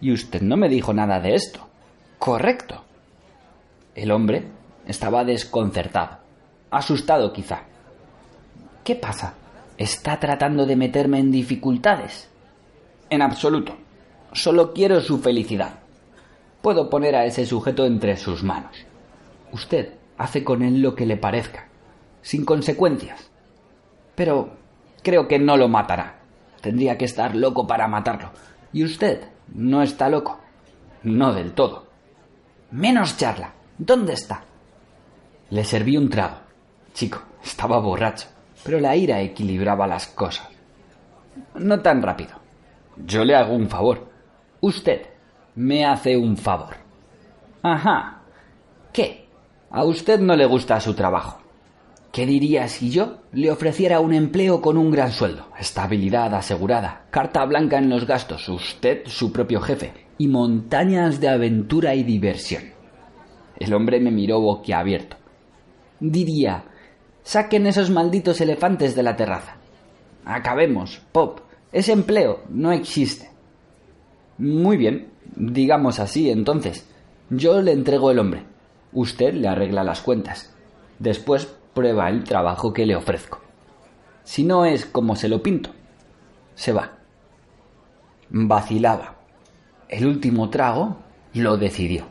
Y 0.00 0.12
usted 0.12 0.40
no 0.40 0.56
me 0.56 0.68
dijo 0.68 0.94
nada 0.94 1.18
de 1.18 1.34
esto, 1.34 1.66
correcto. 2.18 2.84
El 3.96 4.12
hombre 4.12 4.44
estaba 4.86 5.24
desconcertado, 5.24 6.18
asustado 6.70 7.32
quizá. 7.32 7.62
¿Qué 8.84 8.94
pasa? 8.94 9.34
¿Está 9.76 10.20
tratando 10.20 10.64
de 10.64 10.76
meterme 10.76 11.18
en 11.18 11.32
dificultades? 11.32 12.28
En 13.10 13.20
absoluto. 13.20 13.74
Solo 14.32 14.72
quiero 14.72 15.00
su 15.00 15.18
felicidad 15.18 15.85
puedo 16.66 16.90
poner 16.90 17.14
a 17.14 17.24
ese 17.24 17.46
sujeto 17.46 17.86
entre 17.86 18.16
sus 18.16 18.42
manos. 18.42 18.76
Usted 19.52 19.92
hace 20.18 20.42
con 20.42 20.64
él 20.64 20.82
lo 20.82 20.96
que 20.96 21.06
le 21.06 21.16
parezca, 21.16 21.68
sin 22.22 22.44
consecuencias. 22.44 23.30
Pero 24.16 24.50
creo 25.04 25.28
que 25.28 25.38
no 25.38 25.56
lo 25.56 25.68
matará. 25.68 26.18
Tendría 26.60 26.98
que 26.98 27.04
estar 27.04 27.36
loco 27.36 27.68
para 27.68 27.86
matarlo. 27.86 28.32
Y 28.72 28.82
usted 28.82 29.28
no 29.54 29.80
está 29.80 30.08
loco. 30.08 30.40
No 31.04 31.32
del 31.32 31.52
todo. 31.52 31.86
Menos 32.72 33.16
charla. 33.16 33.52
¿Dónde 33.78 34.14
está? 34.14 34.42
Le 35.50 35.62
serví 35.62 35.96
un 35.96 36.10
trago. 36.10 36.38
Chico, 36.94 37.22
estaba 37.44 37.78
borracho, 37.78 38.26
pero 38.64 38.80
la 38.80 38.96
ira 38.96 39.20
equilibraba 39.20 39.86
las 39.86 40.08
cosas. 40.08 40.48
No 41.54 41.78
tan 41.78 42.02
rápido. 42.02 42.40
Yo 42.96 43.24
le 43.24 43.36
hago 43.36 43.54
un 43.54 43.68
favor. 43.68 44.10
Usted 44.60 45.14
me 45.56 45.84
hace 45.84 46.16
un 46.16 46.36
favor. 46.36 46.76
Ajá. 47.62 48.22
¿Qué? 48.92 49.26
A 49.70 49.84
usted 49.84 50.20
no 50.20 50.36
le 50.36 50.46
gusta 50.46 50.78
su 50.80 50.94
trabajo. 50.94 51.40
¿Qué 52.12 52.24
diría 52.24 52.68
si 52.68 52.90
yo 52.90 53.18
le 53.32 53.50
ofreciera 53.50 54.00
un 54.00 54.14
empleo 54.14 54.62
con 54.62 54.78
un 54.78 54.90
gran 54.90 55.10
sueldo, 55.10 55.48
estabilidad 55.58 56.34
asegurada, 56.34 57.06
carta 57.10 57.44
blanca 57.44 57.78
en 57.78 57.90
los 57.90 58.06
gastos, 58.06 58.48
usted 58.48 59.02
su 59.06 59.32
propio 59.32 59.60
jefe, 59.60 59.92
y 60.16 60.28
montañas 60.28 61.20
de 61.20 61.28
aventura 61.28 61.94
y 61.94 62.04
diversión? 62.04 62.62
El 63.58 63.74
hombre 63.74 64.00
me 64.00 64.10
miró 64.10 64.40
boquiabierto. 64.40 65.16
Diría, 66.00 66.64
saquen 67.22 67.66
esos 67.66 67.90
malditos 67.90 68.40
elefantes 68.40 68.94
de 68.94 69.02
la 69.02 69.16
terraza. 69.16 69.56
Acabemos, 70.24 71.02
Pop. 71.12 71.40
Ese 71.72 71.92
empleo 71.92 72.44
no 72.48 72.72
existe. 72.72 73.30
Muy 74.38 74.76
bien, 74.76 75.10
Digamos 75.34 75.98
así, 75.98 76.30
entonces. 76.30 76.88
Yo 77.30 77.60
le 77.60 77.72
entrego 77.72 78.10
el 78.10 78.18
hombre. 78.18 78.44
Usted 78.92 79.34
le 79.34 79.48
arregla 79.48 79.82
las 79.82 80.00
cuentas. 80.00 80.54
Después 80.98 81.46
prueba 81.74 82.08
el 82.08 82.24
trabajo 82.24 82.72
que 82.72 82.86
le 82.86 82.96
ofrezco. 82.96 83.40
Si 84.24 84.44
no 84.44 84.64
es 84.64 84.86
como 84.86 85.14
se 85.16 85.28
lo 85.28 85.42
pinto, 85.42 85.70
se 86.54 86.72
va. 86.72 86.92
Vacilaba. 88.30 89.16
El 89.88 90.06
último 90.06 90.50
trago 90.50 90.98
lo 91.34 91.56
decidió. 91.56 92.06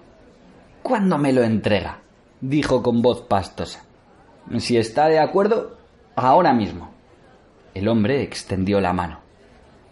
¿Cuándo 0.83 1.17
me 1.17 1.33
lo 1.33 1.43
entrega? 1.43 2.01
dijo 2.41 2.83
con 2.83 3.01
voz 3.01 3.21
pastosa. 3.21 3.83
Si 4.59 4.77
está 4.77 5.07
de 5.07 5.19
acuerdo, 5.19 5.77
ahora 6.15 6.53
mismo. 6.53 6.91
El 7.73 7.87
hombre 7.87 8.21
extendió 8.21 8.79
la 8.79 8.93
mano. 8.93 9.19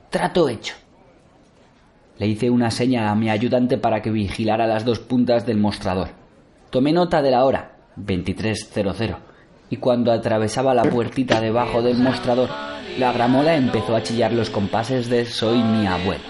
Trato 0.09 0.47
hecho. 0.47 0.75
Le 2.23 2.29
hice 2.29 2.49
una 2.49 2.71
seña 2.71 3.11
a 3.11 3.15
mi 3.15 3.29
ayudante 3.29 3.77
para 3.77 4.01
que 4.01 4.09
vigilara 4.09 4.65
las 4.65 4.85
dos 4.85 4.99
puntas 4.99 5.45
del 5.45 5.57
mostrador. 5.57 6.11
Tomé 6.69 6.93
nota 6.93 7.21
de 7.21 7.31
la 7.31 7.43
hora, 7.43 7.73
23.00, 7.97 9.17
y 9.69 9.75
cuando 9.75 10.09
atravesaba 10.09 10.73
la 10.73 10.83
puertita 10.83 11.41
debajo 11.41 11.81
del 11.81 11.97
mostrador, 11.97 12.47
la 12.97 13.11
gramola 13.11 13.57
empezó 13.57 13.93
a 13.93 14.03
chillar 14.03 14.31
los 14.31 14.49
compases 14.49 15.09
de 15.09 15.25
Soy 15.25 15.61
mi 15.63 15.85
abuelo. 15.85 16.23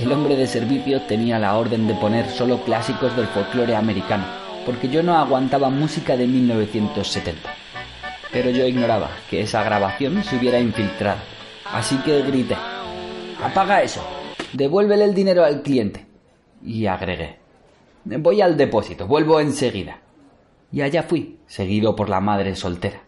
El 0.00 0.12
hombre 0.12 0.36
de 0.36 0.46
servicio 0.46 1.00
tenía 1.00 1.40
la 1.40 1.56
orden 1.56 1.88
de 1.88 1.94
poner 1.94 2.28
solo 2.28 2.62
clásicos 2.62 3.16
del 3.16 3.26
folclore 3.26 3.74
americano, 3.74 4.24
porque 4.64 4.88
yo 4.88 5.02
no 5.02 5.18
aguantaba 5.18 5.68
música 5.68 6.16
de 6.16 6.28
1970. 6.28 7.50
Pero 8.30 8.50
yo 8.50 8.64
ignoraba 8.68 9.10
que 9.28 9.40
esa 9.40 9.64
grabación 9.64 10.22
se 10.22 10.36
hubiera 10.36 10.60
infiltrado, 10.60 11.18
así 11.72 11.96
que 12.04 12.22
grité, 12.22 12.54
apaga 13.42 13.82
eso, 13.82 14.19
devuélvele 14.52 15.04
el 15.04 15.14
dinero 15.14 15.44
al 15.44 15.62
cliente. 15.62 16.06
Y 16.62 16.86
agregué, 16.86 17.38
voy 18.04 18.40
al 18.40 18.56
depósito, 18.56 19.06
vuelvo 19.06 19.40
enseguida. 19.40 20.00
Y 20.72 20.82
allá 20.82 21.02
fui, 21.02 21.38
seguido 21.46 21.96
por 21.96 22.08
la 22.08 22.20
madre 22.20 22.54
soltera. 22.54 23.02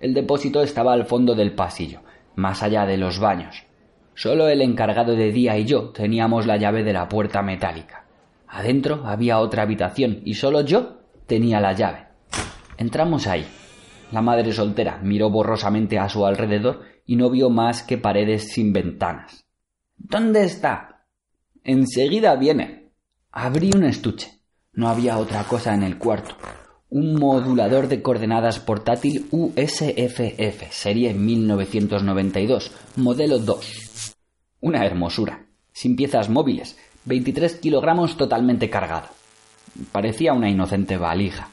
El 0.00 0.12
depósito 0.12 0.62
estaba 0.62 0.92
al 0.92 1.06
fondo 1.06 1.34
del 1.34 1.54
pasillo, 1.54 2.00
más 2.34 2.62
allá 2.62 2.84
de 2.84 2.96
los 2.96 3.18
baños. 3.18 3.64
Solo 4.14 4.48
el 4.48 4.60
encargado 4.60 5.16
de 5.16 5.32
día 5.32 5.56
y 5.58 5.64
yo 5.64 5.90
teníamos 5.90 6.46
la 6.46 6.56
llave 6.56 6.84
de 6.84 6.92
la 6.92 7.08
puerta 7.08 7.42
metálica. 7.42 8.04
Adentro 8.48 9.02
había 9.06 9.40
otra 9.40 9.62
habitación 9.62 10.20
y 10.24 10.34
solo 10.34 10.60
yo 10.60 10.98
tenía 11.26 11.60
la 11.60 11.72
llave. 11.72 12.06
Entramos 12.76 13.26
ahí. 13.26 13.46
La 14.12 14.22
madre 14.22 14.52
soltera 14.52 15.00
miró 15.02 15.30
borrosamente 15.30 15.98
a 15.98 16.08
su 16.08 16.24
alrededor 16.24 16.82
y 17.06 17.16
no 17.16 17.30
vio 17.30 17.50
más 17.50 17.82
que 17.82 17.98
paredes 17.98 18.52
sin 18.52 18.72
ventanas. 18.72 19.43
¿Dónde 19.96 20.44
está? 20.44 21.06
Enseguida 21.62 22.36
viene. 22.36 22.90
Abrí 23.32 23.70
un 23.74 23.84
estuche. 23.84 24.40
No 24.72 24.88
había 24.88 25.18
otra 25.18 25.44
cosa 25.44 25.74
en 25.74 25.82
el 25.82 25.98
cuarto. 25.98 26.36
Un 26.90 27.18
modulador 27.18 27.88
de 27.88 28.02
coordenadas 28.02 28.60
portátil 28.60 29.26
USFF, 29.30 30.70
serie 30.70 31.14
1992, 31.14 32.72
modelo 32.96 33.38
2. 33.38 34.14
Una 34.60 34.84
hermosura, 34.84 35.46
sin 35.72 35.96
piezas 35.96 36.28
móviles, 36.28 36.76
23 37.04 37.56
kilogramos 37.56 38.16
totalmente 38.16 38.70
cargado. 38.70 39.08
Parecía 39.90 40.32
una 40.32 40.50
inocente 40.50 40.96
valija. 40.96 41.48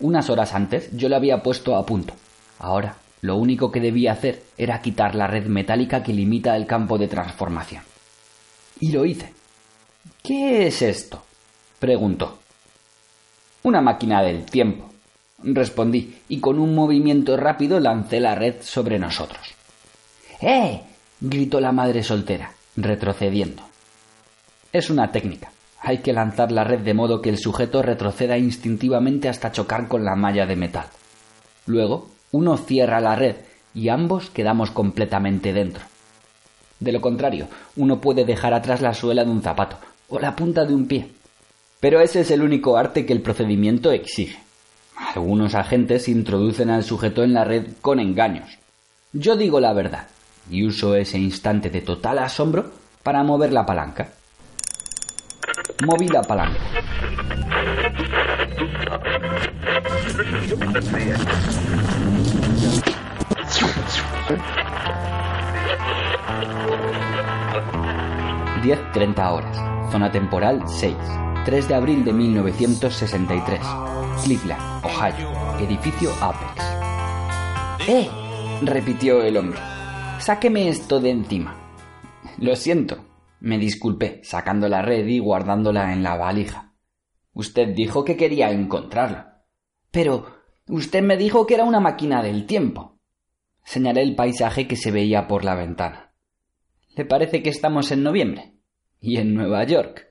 Unas 0.00 0.28
horas 0.30 0.54
antes 0.54 0.90
yo 0.96 1.08
lo 1.08 1.16
había 1.16 1.42
puesto 1.42 1.76
a 1.76 1.86
punto. 1.86 2.14
Ahora 2.58 2.96
lo 3.24 3.36
único 3.36 3.72
que 3.72 3.80
debía 3.80 4.12
hacer 4.12 4.42
era 4.58 4.82
quitar 4.82 5.14
la 5.14 5.26
red 5.26 5.46
metálica 5.46 6.02
que 6.02 6.12
limita 6.12 6.54
el 6.56 6.66
campo 6.66 6.98
de 6.98 7.08
transformación. 7.08 7.82
Y 8.80 8.92
lo 8.92 9.06
hice. 9.06 9.32
¿Qué 10.22 10.66
es 10.66 10.82
esto? 10.82 11.24
preguntó. 11.78 12.40
Una 13.62 13.80
máquina 13.80 14.22
del 14.22 14.44
tiempo, 14.44 14.90
respondí, 15.42 16.18
y 16.28 16.38
con 16.38 16.58
un 16.58 16.74
movimiento 16.74 17.34
rápido 17.38 17.80
lancé 17.80 18.20
la 18.20 18.34
red 18.34 18.56
sobre 18.60 18.98
nosotros. 18.98 19.54
¡Eh! 20.42 20.82
gritó 21.18 21.60
la 21.60 21.72
madre 21.72 22.02
soltera, 22.02 22.52
retrocediendo. 22.76 23.62
Es 24.70 24.90
una 24.90 25.10
técnica. 25.12 25.50
Hay 25.80 26.02
que 26.02 26.12
lanzar 26.12 26.52
la 26.52 26.64
red 26.64 26.80
de 26.80 26.92
modo 26.92 27.22
que 27.22 27.30
el 27.30 27.38
sujeto 27.38 27.80
retroceda 27.80 28.36
instintivamente 28.36 29.30
hasta 29.30 29.50
chocar 29.50 29.88
con 29.88 30.04
la 30.04 30.14
malla 30.14 30.44
de 30.44 30.56
metal. 30.56 30.88
Luego, 31.64 32.13
uno 32.34 32.56
cierra 32.56 33.00
la 33.00 33.14
red 33.14 33.36
y 33.74 33.90
ambos 33.90 34.28
quedamos 34.28 34.72
completamente 34.72 35.52
dentro. 35.52 35.84
De 36.80 36.90
lo 36.90 37.00
contrario, 37.00 37.46
uno 37.76 38.00
puede 38.00 38.24
dejar 38.24 38.54
atrás 38.54 38.80
la 38.80 38.92
suela 38.92 39.24
de 39.24 39.30
un 39.30 39.40
zapato 39.40 39.78
o 40.08 40.18
la 40.18 40.34
punta 40.34 40.64
de 40.64 40.74
un 40.74 40.88
pie. 40.88 41.10
Pero 41.78 42.00
ese 42.00 42.22
es 42.22 42.32
el 42.32 42.42
único 42.42 42.76
arte 42.76 43.06
que 43.06 43.12
el 43.12 43.22
procedimiento 43.22 43.92
exige. 43.92 44.40
Algunos 45.14 45.54
agentes 45.54 46.08
introducen 46.08 46.70
al 46.70 46.82
sujeto 46.82 47.22
en 47.22 47.34
la 47.34 47.44
red 47.44 47.66
con 47.80 48.00
engaños. 48.00 48.58
Yo 49.12 49.36
digo 49.36 49.60
la 49.60 49.72
verdad 49.72 50.08
y 50.50 50.66
uso 50.66 50.96
ese 50.96 51.18
instante 51.18 51.70
de 51.70 51.82
total 51.82 52.18
asombro 52.18 52.72
para 53.04 53.22
mover 53.22 53.52
la 53.52 53.64
palanca. 53.64 54.08
Moví 55.86 56.08
la 56.08 56.22
palanca. 56.22 56.58
Diez 68.62 68.80
treinta 68.92 69.32
horas. 69.32 69.56
Zona 69.92 70.10
temporal 70.10 70.62
6. 70.66 70.94
3 71.44 71.68
de 71.68 71.74
abril 71.74 72.04
de 72.04 72.12
1963. 72.12 73.60
Cleveland, 74.24 74.84
Ohio. 74.84 75.30
Edificio 75.60 76.10
Apex. 76.20 77.88
¡Eh! 77.88 78.08
repitió 78.62 79.22
el 79.22 79.36
hombre. 79.36 79.58
Sáqueme 80.18 80.68
esto 80.68 81.00
de 81.00 81.10
encima. 81.10 81.54
Lo 82.38 82.56
siento, 82.56 83.04
me 83.40 83.58
disculpé, 83.58 84.20
sacando 84.24 84.68
la 84.68 84.80
red 84.80 85.06
y 85.06 85.18
guardándola 85.18 85.92
en 85.92 86.02
la 86.02 86.16
valija. 86.16 86.72
Usted 87.34 87.74
dijo 87.74 88.04
que 88.04 88.16
quería 88.16 88.50
encontrarla. 88.50 89.33
Pero 89.94 90.26
usted 90.66 91.04
me 91.04 91.16
dijo 91.16 91.46
que 91.46 91.54
era 91.54 91.62
una 91.62 91.78
máquina 91.78 92.20
del 92.20 92.46
tiempo. 92.46 92.98
Señalé 93.62 94.02
el 94.02 94.16
paisaje 94.16 94.66
que 94.66 94.74
se 94.74 94.90
veía 94.90 95.28
por 95.28 95.44
la 95.44 95.54
ventana. 95.54 96.12
¿Le 96.96 97.04
parece 97.04 97.44
que 97.44 97.50
estamos 97.50 97.92
en 97.92 98.02
noviembre? 98.02 98.56
Y 98.98 99.18
en 99.18 99.34
Nueva 99.34 99.62
York. 99.62 100.08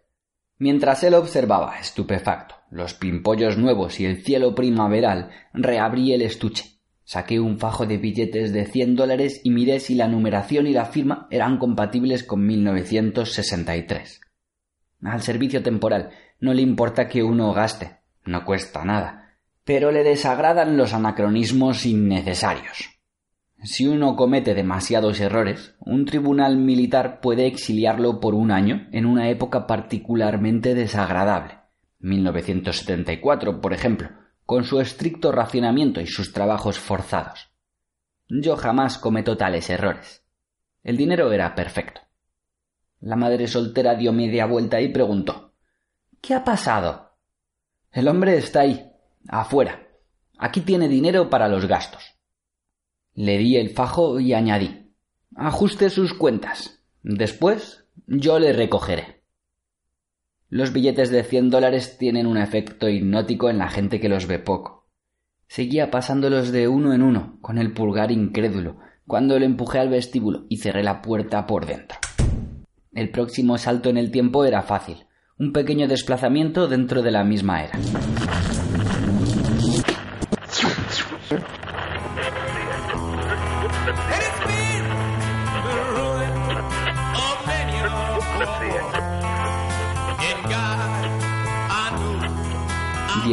Mientras 0.58 1.04
él 1.04 1.16
observaba, 1.16 1.80
estupefacto, 1.80 2.56
los 2.72 2.94
pimpollos 2.94 3.58
nuevos 3.58 4.00
y 4.00 4.06
el 4.06 4.24
cielo 4.24 4.56
primaveral, 4.56 5.32
reabrí 5.54 6.14
el 6.14 6.22
estuche. 6.22 6.80
Saqué 7.04 7.42
un 7.42 7.60
fajo 7.60 7.86
de 7.86 7.98
billetes 7.98 8.54
de 8.54 8.66
cien 8.66 8.96
dólares 8.96 9.42
y 9.44 9.50
miré 9.50 9.82
si 9.82 9.96
la 9.96 10.08
numeración 10.08 10.66
y 10.66 10.72
la 10.72 10.86
firma 10.86 11.28
eran 11.30 11.58
compatibles 11.58 12.24
con 12.24 12.46
1963. 12.46 14.22
Al 15.02 15.22
servicio 15.22 15.62
temporal 15.62 16.12
no 16.40 16.54
le 16.54 16.62
importa 16.62 17.10
que 17.10 17.22
uno 17.22 17.52
gaste, 17.52 17.98
no 18.24 18.46
cuesta 18.46 18.86
nada, 18.86 19.23
pero 19.66 19.92
le 19.92 20.04
desagradan 20.04 20.78
los 20.78 20.94
anacronismos 20.94 21.86
innecesarios. 21.86 22.90
Si 23.64 23.88
uno 23.88 24.18
comete 24.18 24.54
demasiados 24.54 25.22
errores, 25.22 25.76
un 25.80 26.04
tribunal 26.04 26.58
militar 26.58 27.22
puede 27.22 27.48
exiliarlo 27.48 28.20
por 28.20 28.36
un 28.36 28.52
año 28.52 28.88
en 28.92 29.06
una 29.06 29.30
época 29.30 29.68
particularmente 29.68 30.76
desagradable. 30.76 31.60
1974, 32.00 33.62
por 33.62 33.74
ejemplo, 33.74 34.10
con 34.46 34.66
su 34.66 34.82
estricto 34.82 35.32
racionamiento 35.32 36.02
y 36.02 36.08
sus 36.08 36.34
trabajos 36.34 36.78
forzados. 36.78 37.52
Yo 38.28 38.58
jamás 38.58 38.98
cometo 38.98 39.38
tales 39.38 39.70
errores. 39.70 40.26
El 40.84 40.98
dinero 40.98 41.32
era 41.32 41.56
perfecto. 41.56 42.02
La 43.00 43.16
madre 43.16 43.48
soltera 43.48 43.96
dio 43.96 44.12
media 44.12 44.46
vuelta 44.46 44.82
y 44.82 44.90
preguntó 44.90 45.54
¿Qué 46.20 46.34
ha 46.34 46.44
pasado? 46.44 47.18
El 47.92 48.10
hombre 48.10 48.38
está 48.38 48.62
ahí, 48.62 48.93
afuera. 49.28 49.88
Aquí 50.38 50.62
tiene 50.62 50.88
dinero 50.88 51.30
para 51.30 51.48
los 51.48 51.66
gastos. 51.66 52.18
Le 53.14 53.38
di 53.38 53.58
el 53.58 53.70
fajo 53.70 54.20
y 54.20 54.34
añadí 54.34 54.84
Ajuste 55.36 55.90
sus 55.90 56.14
cuentas. 56.14 56.84
Después 57.02 57.86
yo 58.06 58.38
le 58.38 58.54
recogeré. 58.54 59.24
Los 60.50 60.72
billetes 60.72 61.10
de 61.10 61.24
cien 61.24 61.50
dólares 61.50 61.98
tienen 61.98 62.28
un 62.28 62.38
efecto 62.38 62.88
hipnótico 62.88 63.50
en 63.50 63.58
la 63.58 63.70
gente 63.70 64.00
que 64.00 64.10
los 64.10 64.28
ve 64.28 64.38
poco. 64.38 64.88
Seguía 65.48 65.90
pasándolos 65.90 66.52
de 66.52 66.68
uno 66.68 66.94
en 66.94 67.02
uno, 67.02 67.40
con 67.42 67.58
el 67.58 67.74
pulgar 67.74 68.12
incrédulo, 68.12 68.78
cuando 69.08 69.40
le 69.40 69.48
empujé 69.48 69.80
al 69.80 69.90
vestíbulo 69.90 70.46
y 70.50 70.58
cerré 70.58 70.84
la 70.84 71.02
puerta 71.02 71.48
por 71.48 71.66
dentro. 71.66 71.98
El 72.92 73.10
próximo 73.10 73.58
salto 73.58 73.90
en 73.90 73.98
el 73.98 74.12
tiempo 74.12 74.46
era 74.46 74.62
fácil, 74.62 75.08
un 75.40 75.52
pequeño 75.52 75.88
desplazamiento 75.88 76.68
dentro 76.68 77.02
de 77.02 77.12
la 77.12 77.24
misma 77.24 77.64
era. 77.64 77.80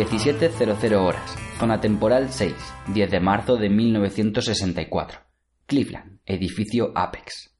...17.00 0.00 0.94
horas... 0.94 1.36
...zona 1.58 1.78
temporal 1.78 2.30
6... 2.30 2.54
...10 2.94 3.10
de 3.10 3.20
marzo 3.20 3.56
de 3.56 3.68
1964... 3.68 5.18
...Cleveland... 5.66 6.20
...edificio 6.24 6.90
Apex... 6.94 7.54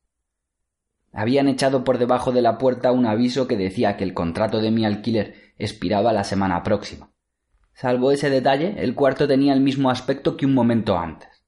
Habían 1.13 1.49
echado 1.49 1.85
por 1.85 1.99
debajo 1.99 2.33
de 2.33 2.41
la 2.41 2.57
puerta 2.57 2.93
un 2.93 3.05
aviso 3.05 3.47
que 3.47 3.59
decía 3.59 3.99
que 3.99 4.05
el 4.05 4.15
contrato 4.15 4.63
de 4.63 4.71
mi 4.71 4.87
alquiler 4.87 5.53
expiraba 5.59 6.15
la 6.15 6.25
semana 6.25 6.63
próxima. 6.63 7.11
Salvo 7.75 8.11
ese 8.11 8.31
detalle, 8.31 8.77
el 8.79 8.95
cuarto 8.95 9.29
tenía 9.29 9.53
el 9.53 9.61
mismo 9.61 9.91
aspecto 9.91 10.39
que 10.39 10.47
un 10.47 10.55
momento 10.55 10.97
antes. 10.97 11.45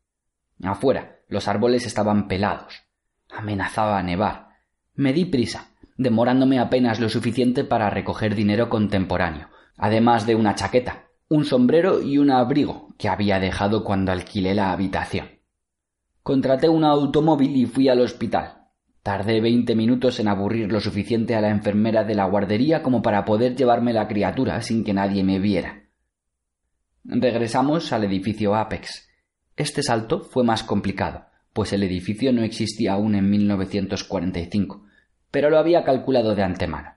Afuera, 0.62 1.20
los 1.26 1.48
árboles 1.48 1.86
estaban 1.86 2.28
pelados. 2.28 2.82
Amenazaba 3.30 3.98
a 3.98 4.02
nevar. 4.02 4.48
Me 4.94 5.14
di 5.14 5.24
prisa, 5.24 5.70
demorándome 5.96 6.58
apenas 6.58 7.00
lo 7.00 7.08
suficiente 7.08 7.64
para 7.64 7.88
recoger 7.88 8.34
dinero 8.34 8.68
contemporáneo, 8.68 9.48
además 9.76 10.26
de 10.26 10.34
una 10.34 10.54
chaqueta, 10.54 11.08
un 11.28 11.44
sombrero 11.44 12.02
y 12.02 12.18
un 12.18 12.30
abrigo 12.30 12.94
que 12.98 13.08
había 13.08 13.40
dejado 13.40 13.84
cuando 13.84 14.12
alquilé 14.12 14.54
la 14.54 14.72
habitación. 14.72 15.40
Contraté 16.22 16.68
un 16.68 16.84
automóvil 16.84 17.56
y 17.56 17.66
fui 17.66 17.88
al 17.88 18.00
hospital. 18.00 18.68
Tardé 19.02 19.40
veinte 19.40 19.74
minutos 19.74 20.20
en 20.20 20.28
aburrir 20.28 20.70
lo 20.70 20.80
suficiente 20.80 21.34
a 21.34 21.40
la 21.40 21.50
enfermera 21.50 22.04
de 22.04 22.14
la 22.14 22.26
guardería 22.26 22.82
como 22.82 23.02
para 23.02 23.24
poder 23.24 23.56
llevarme 23.56 23.92
la 23.92 24.06
criatura 24.06 24.60
sin 24.60 24.84
que 24.84 24.92
nadie 24.92 25.24
me 25.24 25.40
viera. 25.40 25.82
Regresamos 27.04 27.92
al 27.92 28.04
edificio 28.04 28.54
Apex. 28.54 29.08
Este 29.56 29.82
salto 29.82 30.20
fue 30.20 30.44
más 30.44 30.62
complicado, 30.62 31.26
pues 31.52 31.72
el 31.72 31.82
edificio 31.82 32.32
no 32.32 32.42
existía 32.44 32.92
aún 32.92 33.16
en 33.16 33.28
1945, 33.28 34.84
pero 35.30 35.50
lo 35.50 35.58
había 35.58 35.82
calculado 35.82 36.36
de 36.36 36.42
antemano. 36.44 36.90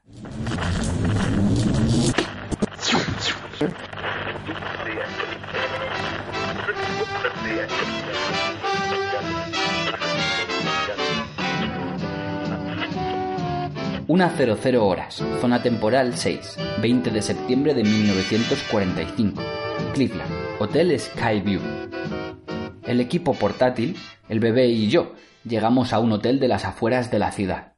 Una 14.08 14.30
00 14.30 14.86
horas, 14.86 15.23
zona 15.41 15.63
temporal 15.63 16.15
6, 16.15 16.58
20 16.82 17.10
de 17.10 17.21
septiembre 17.21 17.73
de 17.73 17.84
1945, 17.84 19.41
Cleveland, 19.93 20.32
Hotel 20.60 20.99
Skyview. 20.99 21.60
El 22.84 23.01
equipo 23.01 23.34
portátil, 23.34 23.97
el 24.30 24.39
bebé 24.39 24.67
y 24.67 24.89
yo 24.89 25.15
llegamos 25.43 25.91
a 25.91 25.99
un 25.99 26.12
hotel 26.12 26.39
de 26.39 26.47
las 26.47 26.65
afueras 26.65 27.10
de 27.10 27.19
la 27.19 27.32
ciudad. 27.32 27.73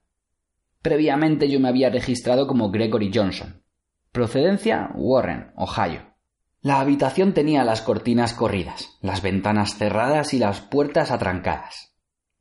Previamente 0.82 1.50
yo 1.50 1.60
me 1.60 1.70
había 1.70 1.90
registrado 1.90 2.46
como 2.46 2.72
Gregory 2.72 3.10
Johnson. 3.14 3.64
Procedencia 4.18 4.90
Warren, 4.96 5.52
Ohio. 5.58 6.02
La 6.62 6.80
habitación 6.80 7.34
tenía 7.36 7.64
las 7.64 7.84
cortinas 7.84 8.34
corridas, 8.34 8.98
las 9.00 9.22
ventanas 9.22 9.76
cerradas 9.78 10.34
y 10.34 10.40
las 10.40 10.60
puertas 10.60 11.12
atrancadas. 11.12 11.94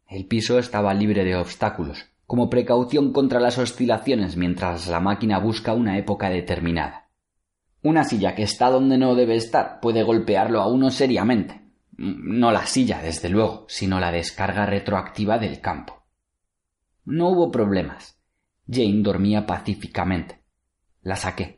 El 0.09 0.25
piso 0.25 0.59
estaba 0.59 0.95
libre 0.95 1.23
de 1.23 1.37
obstáculos, 1.37 2.07
como 2.25 2.49
precaución 2.49 3.13
contra 3.13 3.41
las 3.41 3.59
oscilaciones 3.59 4.39
mientras 4.39 4.89
la 4.89 5.01
máquina 5.01 5.39
busca 5.39 5.75
una 5.75 5.99
época 5.99 6.31
determinada. 6.31 7.11
Una 7.83 8.05
silla 8.05 8.35
que 8.35 8.45
está 8.45 8.71
donde 8.71 8.97
no 8.97 9.15
debe 9.15 9.37
estar 9.37 9.79
puede 9.81 10.03
golpearlo 10.03 10.63
a 10.63 10.69
uno 10.69 10.91
seriamente. 10.91 11.61
No 11.99 12.53
la 12.53 12.65
silla, 12.65 13.03
desde 13.03 13.29
luego, 13.29 13.67
sino 13.69 14.01
la 14.01 14.13
descarga 14.13 14.65
retroactiva 14.65 15.37
del 15.37 15.61
campo. 15.61 16.07
No 17.05 17.29
hubo 17.29 17.51
problemas. 17.51 18.19
Jane 18.67 19.03
dormía 19.03 19.45
pacíficamente. 19.45 20.41
La 21.03 21.17
saqué. 21.17 21.56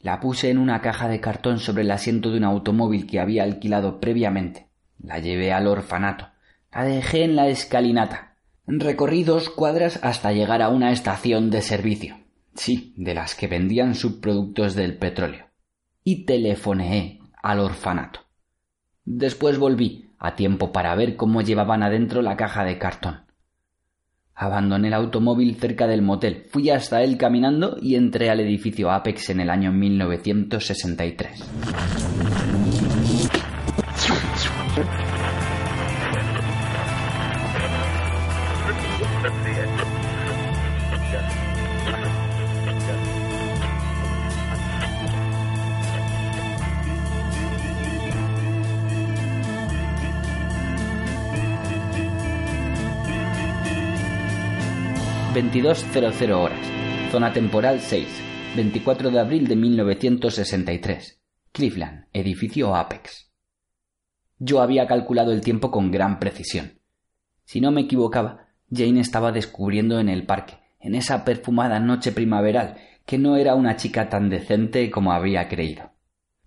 La 0.00 0.20
puse 0.20 0.50
en 0.50 0.58
una 0.58 0.80
caja 0.80 1.08
de 1.08 1.20
cartón 1.20 1.58
sobre 1.58 1.82
el 1.82 1.90
asiento 1.90 2.30
de 2.30 2.38
un 2.38 2.44
automóvil 2.44 3.06
que 3.06 3.20
había 3.20 3.42
alquilado 3.42 4.00
previamente. 4.00 4.68
La 5.02 5.18
llevé 5.18 5.52
al 5.52 5.66
orfanato. 5.66 6.28
La 6.72 6.84
dejé 6.84 7.24
en 7.24 7.36
la 7.36 7.48
escalinata 7.48 8.28
Recorrí 8.70 9.24
dos 9.24 9.48
cuadras 9.48 9.98
hasta 10.02 10.30
llegar 10.32 10.60
a 10.60 10.68
una 10.68 10.92
estación 10.92 11.48
de 11.48 11.62
servicio. 11.62 12.18
Sí, 12.54 12.92
de 12.98 13.14
las 13.14 13.34
que 13.34 13.46
vendían 13.46 13.94
subproductos 13.94 14.74
del 14.74 14.98
petróleo. 14.98 15.46
Y 16.04 16.26
telefoneé 16.26 17.18
al 17.42 17.60
orfanato. 17.60 18.20
Después 19.06 19.56
volví, 19.56 20.10
a 20.18 20.36
tiempo 20.36 20.70
para 20.70 20.94
ver 20.94 21.16
cómo 21.16 21.40
llevaban 21.40 21.82
adentro 21.82 22.20
la 22.20 22.36
caja 22.36 22.62
de 22.62 22.76
cartón. 22.76 23.22
Abandoné 24.40 24.86
el 24.86 24.94
automóvil 24.94 25.56
cerca 25.56 25.88
del 25.88 26.00
motel, 26.00 26.44
fui 26.48 26.70
hasta 26.70 27.02
él 27.02 27.16
caminando 27.16 27.76
y 27.82 27.96
entré 27.96 28.30
al 28.30 28.38
edificio 28.38 28.88
Apex 28.88 29.30
en 29.30 29.40
el 29.40 29.50
año 29.50 29.72
1963. 29.72 31.44
22.00 55.38 56.32
horas. 56.32 56.58
Zona 57.12 57.32
temporal 57.32 57.78
6. 57.78 58.08
24 58.56 59.12
de 59.12 59.20
abril 59.20 59.46
de 59.46 59.54
1963. 59.54 61.22
Cleveland, 61.52 62.06
edificio 62.12 62.74
Apex. 62.74 63.30
Yo 64.40 64.60
había 64.60 64.88
calculado 64.88 65.30
el 65.30 65.40
tiempo 65.40 65.70
con 65.70 65.92
gran 65.92 66.18
precisión. 66.18 66.80
Si 67.44 67.60
no 67.60 67.70
me 67.70 67.82
equivocaba, 67.82 68.48
Jane 68.68 68.98
estaba 68.98 69.30
descubriendo 69.30 70.00
en 70.00 70.08
el 70.08 70.26
parque, 70.26 70.58
en 70.80 70.96
esa 70.96 71.24
perfumada 71.24 71.78
noche 71.78 72.10
primaveral, 72.10 72.76
que 73.06 73.16
no 73.16 73.36
era 73.36 73.54
una 73.54 73.76
chica 73.76 74.08
tan 74.08 74.30
decente 74.30 74.90
como 74.90 75.12
había 75.12 75.46
creído. 75.46 75.92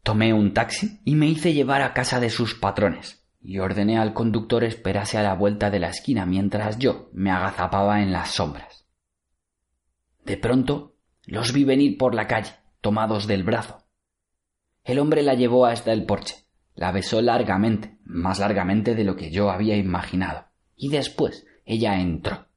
Tomé 0.03 0.33
un 0.33 0.53
taxi 0.53 0.99
y 1.05 1.15
me 1.15 1.27
hice 1.27 1.53
llevar 1.53 1.81
a 1.81 1.93
casa 1.93 2.19
de 2.19 2.29
sus 2.29 2.55
patrones, 2.55 3.25
y 3.39 3.59
ordené 3.59 3.97
al 3.97 4.13
conductor 4.13 4.65
esperase 4.65 5.17
a 5.17 5.23
la 5.23 5.33
vuelta 5.33 5.69
de 5.69 5.79
la 5.79 5.87
esquina 5.87 6.25
mientras 6.25 6.77
yo 6.77 7.09
me 7.13 7.31
agazapaba 7.31 8.01
en 8.01 8.11
las 8.11 8.31
sombras. 8.31 8.80
De 10.25 10.37
pronto 10.37 10.95
los 11.25 11.53
vi 11.53 11.63
venir 11.63 11.97
por 11.97 12.15
la 12.15 12.27
calle, 12.27 12.53
tomados 12.81 13.27
del 13.27 13.43
brazo. 13.43 13.83
El 14.83 14.99
hombre 14.99 15.21
la 15.21 15.35
llevó 15.35 15.65
hasta 15.65 15.93
el 15.93 16.05
porche, 16.05 16.45
la 16.75 16.91
besó 16.91 17.21
largamente, 17.21 17.97
más 18.03 18.39
largamente 18.39 18.95
de 18.95 19.03
lo 19.03 19.15
que 19.15 19.29
yo 19.29 19.51
había 19.51 19.77
imaginado, 19.77 20.45
y 20.75 20.89
después 20.89 21.45
ella 21.65 21.99
entró. 21.99 22.47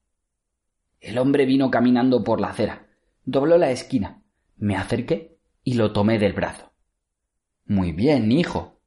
El 1.01 1.19
hombre 1.19 1.45
vino 1.45 1.71
caminando 1.71 2.25
por 2.25 2.41
la 2.41 2.49
acera, 2.49 2.87
dobló 3.25 3.59
la 3.59 3.71
esquina, 3.71 4.23
me 4.57 4.77
acerqué 4.77 5.39
y 5.63 5.75
lo 5.75 5.93
tomé 5.93 6.19
del 6.19 6.33
brazo. 6.33 6.73
Muy 7.67 7.93
bien, 7.93 8.33
hijo, 8.33 8.81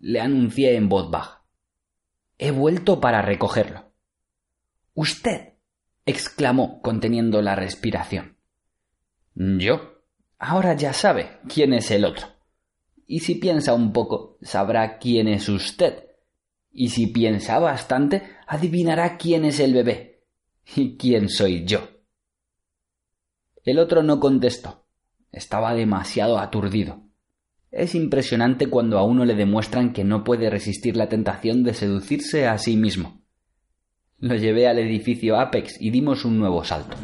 le 0.00 0.20
anuncié 0.20 0.76
en 0.76 0.88
voz 0.88 1.10
baja. 1.10 1.44
He 2.38 2.50
vuelto 2.50 3.00
para 3.00 3.22
recogerlo. 3.22 3.92
Usted 4.94 5.53
exclamó 6.06 6.80
conteniendo 6.82 7.42
la 7.42 7.54
respiración. 7.54 8.36
Yo. 9.34 10.02
Ahora 10.38 10.74
ya 10.74 10.92
sabe 10.92 11.38
quién 11.48 11.72
es 11.72 11.90
el 11.90 12.04
otro. 12.04 12.26
Y 13.06 13.20
si 13.20 13.36
piensa 13.36 13.74
un 13.74 13.92
poco, 13.92 14.38
sabrá 14.42 14.98
quién 14.98 15.28
es 15.28 15.48
usted. 15.48 16.04
Y 16.72 16.90
si 16.90 17.06
piensa 17.06 17.58
bastante, 17.58 18.22
adivinará 18.46 19.16
quién 19.16 19.44
es 19.44 19.60
el 19.60 19.74
bebé. 19.74 20.24
Y 20.76 20.96
quién 20.96 21.28
soy 21.28 21.64
yo. 21.64 21.88
El 23.64 23.78
otro 23.78 24.02
no 24.02 24.18
contestó. 24.20 24.86
Estaba 25.30 25.74
demasiado 25.74 26.38
aturdido. 26.38 27.02
Es 27.70 27.94
impresionante 27.94 28.68
cuando 28.68 28.98
a 28.98 29.04
uno 29.04 29.24
le 29.24 29.34
demuestran 29.34 29.92
que 29.92 30.04
no 30.04 30.22
puede 30.22 30.48
resistir 30.48 30.96
la 30.96 31.08
tentación 31.08 31.64
de 31.64 31.74
seducirse 31.74 32.46
a 32.46 32.56
sí 32.56 32.76
mismo. 32.76 33.23
Lo 34.18 34.36
llevé 34.36 34.68
al 34.68 34.78
edificio 34.78 35.38
Apex 35.38 35.80
y 35.80 35.90
dimos 35.90 36.24
un 36.24 36.38
nuevo 36.38 36.64
salto. 36.64 36.96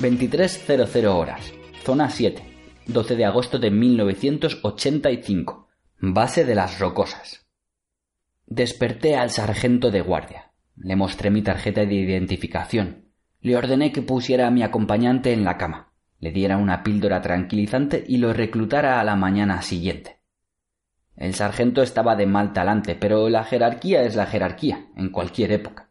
...23.00 0.00 1.06
horas... 1.06 1.52
...zona 1.82 2.10
7... 2.10 2.42
...12 2.88 3.16
de 3.16 3.24
agosto 3.24 3.58
de 3.58 3.70
1985... 3.70 5.68
...base 6.00 6.44
de 6.44 6.54
las 6.54 6.78
rocosas... 6.78 7.43
Desperté 8.46 9.16
al 9.16 9.30
sargento 9.30 9.90
de 9.90 10.02
guardia. 10.02 10.52
Le 10.76 10.96
mostré 10.96 11.30
mi 11.30 11.42
tarjeta 11.42 11.86
de 11.86 11.94
identificación. 11.94 13.06
Le 13.40 13.56
ordené 13.56 13.90
que 13.90 14.02
pusiera 14.02 14.46
a 14.46 14.50
mi 14.50 14.62
acompañante 14.62 15.32
en 15.32 15.44
la 15.44 15.56
cama, 15.56 15.92
le 16.20 16.30
diera 16.30 16.58
una 16.58 16.82
píldora 16.82 17.20
tranquilizante 17.22 18.04
y 18.06 18.18
lo 18.18 18.32
reclutara 18.32 19.00
a 19.00 19.04
la 19.04 19.16
mañana 19.16 19.62
siguiente. 19.62 20.18
El 21.16 21.34
sargento 21.34 21.82
estaba 21.82 22.16
de 22.16 22.26
mal 22.26 22.52
talante, 22.52 22.94
pero 22.94 23.28
la 23.28 23.44
jerarquía 23.44 24.02
es 24.02 24.14
la 24.14 24.26
jerarquía, 24.26 24.88
en 24.96 25.10
cualquier 25.10 25.52
época. 25.52 25.90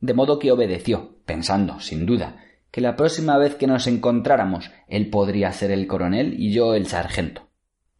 De 0.00 0.14
modo 0.14 0.38
que 0.38 0.52
obedeció, 0.52 1.18
pensando, 1.24 1.80
sin 1.80 2.06
duda, 2.06 2.36
que 2.70 2.80
la 2.80 2.96
próxima 2.96 3.38
vez 3.38 3.54
que 3.54 3.66
nos 3.66 3.86
encontráramos 3.86 4.70
él 4.88 5.10
podría 5.10 5.52
ser 5.52 5.70
el 5.70 5.86
coronel 5.86 6.34
y 6.38 6.52
yo 6.52 6.74
el 6.74 6.86
sargento. 6.86 7.50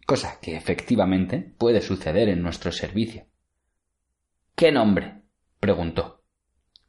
Cosa 0.04 0.38
que 0.40 0.56
efectivamente 0.56 1.54
puede 1.58 1.80
suceder 1.80 2.28
en 2.28 2.42
nuestro 2.42 2.72
servicio. 2.72 3.26
¿Qué 4.54 4.70
nombre? 4.70 5.22
preguntó. 5.58 6.22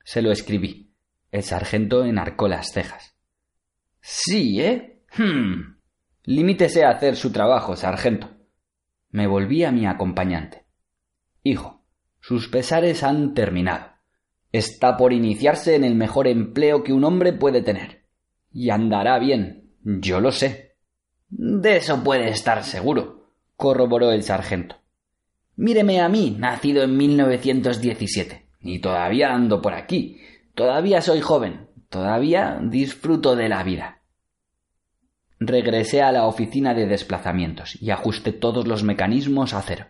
Se 0.04 0.22
lo 0.22 0.32
escribí. 0.32 0.94
El 1.32 1.42
sargento 1.42 2.06
enarcó 2.06 2.48
las 2.48 2.72
cejas. 2.72 3.16
Sí, 4.02 4.62
¿eh? 4.62 5.04
Hmm. 5.18 5.78
Limítese 6.26 6.86
a 6.86 6.92
hacer 6.92 7.16
su 7.16 7.32
trabajo, 7.32 7.76
sargento. 7.76 8.30
Me 9.10 9.26
volví 9.26 9.64
a 9.64 9.72
mi 9.72 9.88
acompañante. 9.88 10.66
Hijo, 11.42 11.84
sus 12.20 12.50
pesares 12.50 13.04
han 13.04 13.34
terminado. 13.34 13.94
Está 14.52 14.96
por 14.96 15.12
iniciarse 15.12 15.76
en 15.76 15.84
el 15.84 15.96
mejor 15.96 16.28
empleo 16.28 16.84
que 16.84 16.94
un 16.94 17.04
hombre 17.04 17.34
puede 17.34 17.62
tener. 17.62 18.06
Y 18.52 18.70
andará 18.70 19.18
bien. 19.18 19.76
Yo 19.82 20.20
lo 20.20 20.32
sé. 20.32 20.78
De 21.30 21.78
eso 21.78 22.04
puede 22.04 22.30
estar 22.30 22.64
seguro, 22.64 23.32
corroboró 23.56 24.12
el 24.12 24.24
sargento. 24.24 24.78
Míreme 25.58 26.02
a 26.02 26.10
mí, 26.10 26.36
nacido 26.38 26.84
en 26.84 26.98
1917. 26.98 28.46
Y 28.62 28.80
todavía 28.80 29.34
ando 29.34 29.62
por 29.62 29.74
aquí. 29.74 30.20
Todavía 30.54 31.02
soy 31.02 31.22
joven. 31.22 31.70
Todavía 31.90 32.60
disfruto 32.62 33.36
de 33.36 33.48
la 33.48 33.64
vida. 33.64 34.02
Regresé 35.40 36.02
a 36.02 36.12
la 36.12 36.26
oficina 36.26 36.74
de 36.74 36.88
desplazamientos 36.88 37.82
y 37.82 37.92
ajusté 37.92 38.32
todos 38.32 38.68
los 38.68 38.84
mecanismos 38.84 39.54
a 39.54 39.62
cero. 39.62 39.86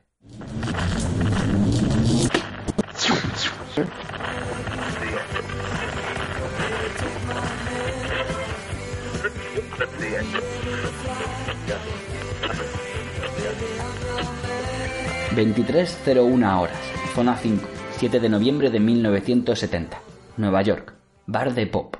23.01 15.35 16.61
horas, 16.61 16.77
zona 17.13 17.35
5, 17.35 17.67
7 17.97 18.21
de 18.21 18.29
noviembre 18.29 18.69
de 18.69 18.79
1970, 18.79 19.99
Nueva 20.37 20.61
York, 20.61 20.93
bar 21.25 21.53
de 21.53 21.67
pop. 21.67 21.97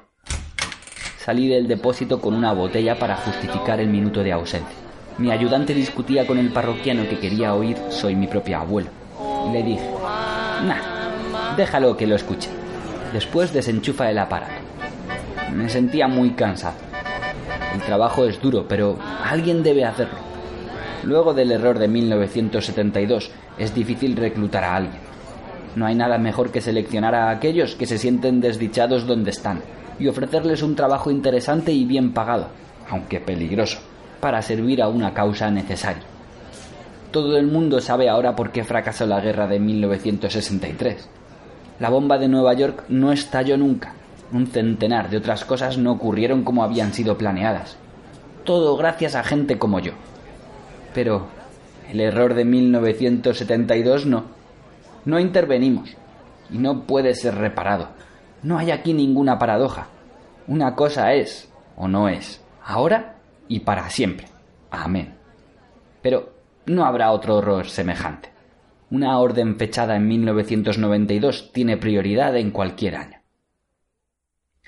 Salí 1.18 1.50
del 1.50 1.68
depósito 1.68 2.22
con 2.22 2.34
una 2.34 2.54
botella 2.54 2.98
para 2.98 3.18
justificar 3.18 3.82
el 3.82 3.90
minuto 3.90 4.24
de 4.24 4.32
ausencia. 4.32 4.78
Mi 5.18 5.32
ayudante 5.32 5.74
discutía 5.74 6.26
con 6.26 6.38
el 6.38 6.54
parroquiano 6.54 7.10
que 7.10 7.20
quería 7.20 7.54
oír 7.54 7.78
Soy 7.90 8.16
mi 8.16 8.28
propio 8.28 8.58
abuelo. 8.58 8.90
Y 9.50 9.52
le 9.52 9.64
dije, 9.64 9.90
nah, 10.64 11.56
déjalo 11.58 11.98
que 11.98 12.08
lo 12.08 12.16
escuche. 12.16 12.50
Después 13.12 13.52
desenchufa 13.52 14.10
el 14.10 14.18
aparato. 14.18 14.62
Me 15.54 15.68
sentía 15.68 16.08
muy 16.08 16.32
cansado. 16.32 16.76
El 17.74 17.82
trabajo 17.82 18.24
es 18.24 18.42
duro, 18.42 18.66
pero 18.66 18.98
alguien 19.26 19.62
debe 19.62 19.84
hacerlo. 19.84 20.25
Luego 21.04 21.34
del 21.34 21.52
error 21.52 21.78
de 21.80 21.88
1972, 21.88 23.32
es 23.58 23.76
difícil 23.76 24.16
reclutar 24.16 24.64
a 24.64 24.76
alguien. 24.76 25.02
No 25.76 25.86
hay 25.86 25.96
nada 25.96 26.18
mejor 26.18 26.52
que 26.52 26.62
seleccionar 26.62 27.16
a 27.16 27.30
aquellos 27.30 27.76
que 27.76 27.86
se 27.86 27.98
sienten 27.98 28.42
desdichados 28.42 29.06
donde 29.06 29.32
están 29.32 29.62
y 30.00 30.08
ofrecerles 30.08 30.64
un 30.64 30.76
trabajo 30.76 31.12
interesante 31.12 31.72
y 31.72 31.86
bien 31.86 32.14
pagado, 32.14 32.48
aunque 32.90 33.20
peligroso, 33.20 33.80
para 34.20 34.42
servir 34.42 34.82
a 34.82 34.88
una 34.88 35.14
causa 35.14 35.52
necesaria. 35.52 36.04
Todo 37.12 37.38
el 37.38 37.48
mundo 37.48 37.80
sabe 37.80 38.10
ahora 38.10 38.36
por 38.36 38.52
qué 38.52 38.64
fracasó 38.64 39.06
la 39.06 39.22
guerra 39.22 39.48
de 39.48 39.60
1963. 39.60 41.10
La 41.80 41.90
bomba 41.90 42.18
de 42.18 42.28
Nueva 42.28 42.54
York 42.54 42.86
no 42.90 43.12
estalló 43.12 43.58
nunca. 43.58 43.94
Un 44.32 44.48
centenar 44.48 45.10
de 45.10 45.18
otras 45.18 45.46
cosas 45.46 45.78
no 45.78 45.92
ocurrieron 45.92 46.44
como 46.44 46.64
habían 46.64 46.94
sido 46.94 47.18
planeadas. 47.18 47.78
Todo 48.44 48.76
gracias 48.76 49.16
a 49.16 49.24
gente 49.24 49.58
como 49.58 49.80
yo. 49.80 49.94
Pero 50.96 51.28
el 51.92 52.00
error 52.00 52.34
de 52.34 52.46
1972 52.46 54.06
no. 54.06 54.24
No 55.04 55.20
intervenimos. 55.20 55.96
Y 56.50 56.58
no 56.58 56.84
puede 56.84 57.14
ser 57.14 57.36
reparado. 57.36 57.90
No 58.42 58.58
hay 58.58 58.72
aquí 58.72 58.94
ninguna 58.94 59.38
paradoja. 59.38 59.88
Una 60.48 60.74
cosa 60.76 61.14
es 61.14 61.52
o 61.76 61.88
no 61.88 62.08
es. 62.08 62.42
Ahora 62.64 63.18
y 63.48 63.60
para 63.60 63.90
siempre. 63.90 64.28
Amén. 64.72 65.16
Pero 66.02 66.34
no 66.66 66.86
habrá 66.86 67.12
otro 67.12 67.36
horror 67.36 67.68
semejante. 67.68 68.30
Una 68.90 69.20
orden 69.20 69.58
fechada 69.58 69.96
en 69.96 70.08
1992 70.08 71.52
tiene 71.52 71.78
prioridad 71.78 72.38
en 72.38 72.52
cualquier 72.52 72.96
año. 72.96 73.25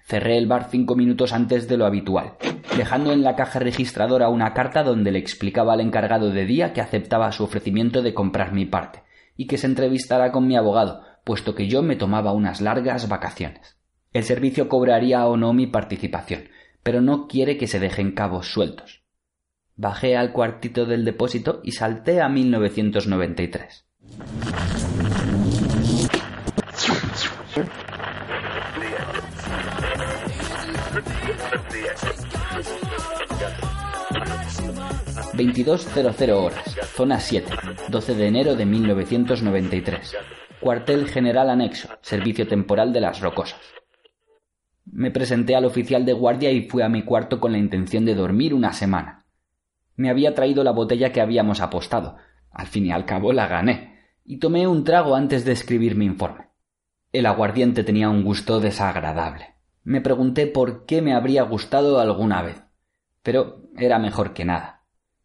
Cerré 0.08 0.38
el 0.38 0.48
bar 0.48 0.70
cinco 0.72 0.96
minutos 0.96 1.34
antes 1.34 1.68
de 1.68 1.76
lo 1.76 1.86
habitual, 1.86 2.38
dejando 2.78 3.12
en 3.12 3.24
la 3.24 3.36
caja 3.36 3.60
registradora 3.60 4.30
una 4.30 4.54
carta 4.54 4.82
donde 4.82 5.12
le 5.12 5.20
explicaba 5.20 5.74
al 5.74 5.82
encargado 5.82 6.30
de 6.30 6.46
día 6.46 6.72
que 6.72 6.80
aceptaba 6.80 7.30
su 7.34 7.44
ofrecimiento 7.44 8.02
de 8.02 8.14
comprar 8.14 8.54
mi 8.54 8.66
parte, 8.66 9.04
y 9.36 9.48
que 9.48 9.58
se 9.58 9.68
entrevistara 9.68 10.32
con 10.32 10.48
mi 10.48 10.56
abogado, 10.56 11.02
puesto 11.26 11.56
que 11.56 11.68
yo 11.68 11.84
me 11.84 11.98
tomaba 11.98 12.32
unas 12.32 12.62
largas 12.62 13.10
vacaciones. 13.10 13.82
El 14.14 14.24
servicio 14.24 14.70
cobraría 14.70 15.28
o 15.28 15.36
no 15.36 15.52
mi 15.52 15.68
participación, 15.68 16.44
pero 16.84 17.02
no 17.02 17.28
quiere 17.28 17.58
que 17.58 17.68
se 17.68 17.82
dejen 17.82 18.14
cabos 18.14 18.48
sueltos. 18.48 19.04
Bajé 19.76 20.16
al 20.16 20.32
cuartito 20.32 20.86
del 20.86 21.04
depósito 21.04 21.60
y 21.66 21.74
salté 21.74 22.22
a 22.22 22.30
1993. 22.30 23.86
22.00 35.38 36.32
horas, 36.32 36.76
zona 36.96 37.20
7, 37.20 37.54
12 37.90 38.16
de 38.16 38.28
enero 38.28 38.56
de 38.56 38.66
1993. 38.66 40.16
Cuartel 40.60 41.08
General 41.08 41.52
Anexo, 41.52 41.90
Servicio 42.02 42.48
Temporal 42.48 42.92
de 42.92 43.02
las 43.02 43.22
Rocosas. 43.22 43.62
Me 44.86 45.12
presenté 45.12 45.56
al 45.56 45.66
oficial 45.66 46.06
de 46.06 46.14
guardia 46.14 46.52
y 46.52 46.68
fui 46.68 46.82
a 46.82 46.90
mi 46.90 47.04
cuarto 47.04 47.40
con 47.40 47.52
la 47.52 47.60
intención 47.60 48.04
de 48.04 48.16
dormir 48.16 48.56
una 48.56 48.74
semana. 48.74 49.28
Me 49.96 50.10
había 50.10 50.34
traído 50.34 50.64
la 50.64 50.72
botella 50.72 51.12
que 51.12 51.22
habíamos 51.22 51.62
apostado. 51.62 52.18
Al 52.50 52.66
fin 52.66 52.88
y 52.88 52.92
al 52.92 53.06
cabo 53.06 53.32
la 53.32 53.48
gané, 53.48 54.00
y 54.26 54.40
tomé 54.40 54.68
un 54.68 54.84
trago 54.84 55.16
antes 55.16 55.46
de 55.46 55.52
escribir 55.52 55.96
mi 55.96 56.06
informe. 56.06 56.48
El 57.12 57.28
aguardiente 57.28 57.84
tenía 57.84 58.10
un 58.10 58.24
gusto 58.24 58.60
desagradable. 58.60 59.54
Me 59.84 60.02
pregunté 60.02 60.48
por 60.48 60.88
qué 60.88 61.04
me 61.04 61.14
habría 61.14 61.44
gustado 61.44 62.00
alguna 62.00 62.42
vez. 62.42 62.64
Pero 63.22 63.70
era 63.78 64.00
mejor 64.00 64.34
que 64.34 64.44
nada. 64.44 64.77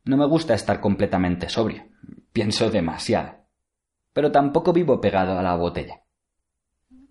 No 0.05 0.17
me 0.17 0.27
gusta 0.27 0.55
estar 0.55 0.81
completamente 0.81 1.49
sobrio. 1.49 1.85
Pienso 2.33 2.71
demasiado. 2.71 3.37
Pero 4.13 4.33
tampoco 4.33 4.73
vivo 4.73 5.01
pegado 5.01 5.39
a 5.39 5.43
la 5.43 5.55
botella. 5.55 6.03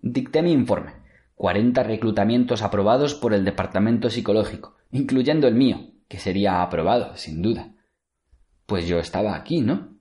Dicté 0.02 0.42
mi 0.42 0.52
informe. 0.52 0.92
Cuarenta 1.34 1.82
reclutamientos 1.82 2.62
aprobados 2.62 3.14
por 3.14 3.32
el 3.32 3.44
Departamento 3.44 4.10
Psicológico, 4.10 4.76
incluyendo 4.90 5.48
el 5.48 5.54
mío, 5.54 5.92
que 6.06 6.18
sería 6.18 6.62
aprobado, 6.62 7.16
sin 7.16 7.40
duda. 7.40 7.74
Pues 8.66 8.86
yo 8.86 8.98
estaba 8.98 9.34
aquí, 9.36 9.62
¿no? 9.62 9.96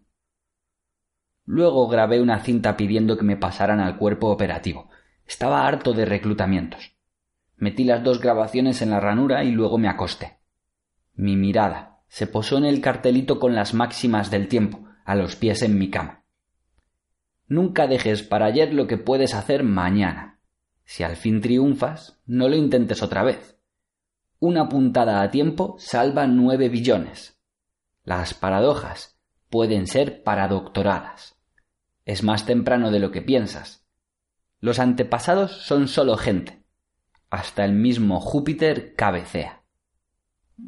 Luego 1.46 1.88
grabé 1.88 2.22
una 2.22 2.40
cinta 2.40 2.76
pidiendo 2.76 3.18
que 3.18 3.24
me 3.24 3.38
pasaran 3.38 3.80
al 3.80 3.98
cuerpo 3.98 4.28
operativo. 4.28 4.90
Estaba 5.26 5.66
harto 5.66 5.94
de 5.94 6.06
reclutamientos. 6.06 6.96
Metí 7.56 7.86
las 7.86 8.04
dos 8.04 8.20
grabaciones 8.20 8.82
en 8.82 8.90
la 8.90 9.00
ranura 9.00 9.46
y 9.46 9.52
luego 9.52 9.78
me 9.78 9.88
acosté. 9.88 10.40
Mi 11.14 11.38
mirada 11.38 11.91
se 12.12 12.28
posó 12.28 12.58
en 12.58 12.66
el 12.66 12.82
cartelito 12.82 13.40
con 13.40 13.56
las 13.56 13.74
máximas 13.74 14.30
del 14.30 14.50
tiempo, 14.50 14.84
a 15.06 15.16
los 15.16 15.38
pies 15.38 15.62
en 15.62 15.80
mi 15.80 15.90
cama. 15.90 16.26
Nunca 17.48 17.88
dejes 17.88 18.22
para 18.22 18.48
ayer 18.48 18.74
lo 18.74 18.86
que 18.86 18.98
puedes 18.98 19.34
hacer 19.34 19.64
mañana. 19.64 20.42
Si 20.84 21.04
al 21.04 21.16
fin 21.16 21.40
triunfas, 21.40 22.20
no 22.26 22.50
lo 22.50 22.58
intentes 22.58 23.02
otra 23.02 23.24
vez. 23.24 23.58
Una 24.40 24.68
puntada 24.68 25.22
a 25.22 25.32
tiempo 25.32 25.78
salva 25.80 26.28
nueve 26.28 26.68
billones. 26.68 27.40
Las 28.04 28.34
paradojas 28.34 29.18
pueden 29.50 29.88
ser 29.88 30.22
paradoctoradas. 30.22 31.38
Es 32.04 32.24
más 32.24 32.46
temprano 32.46 32.92
de 32.92 33.00
lo 33.00 33.12
que 33.12 33.22
piensas. 33.22 33.86
Los 34.60 34.80
antepasados 34.80 35.52
son 35.66 35.88
solo 35.88 36.18
gente 36.18 36.62
hasta 37.30 37.64
el 37.64 37.72
mismo 37.72 38.20
Júpiter 38.20 38.96
cabecea. 38.96 39.61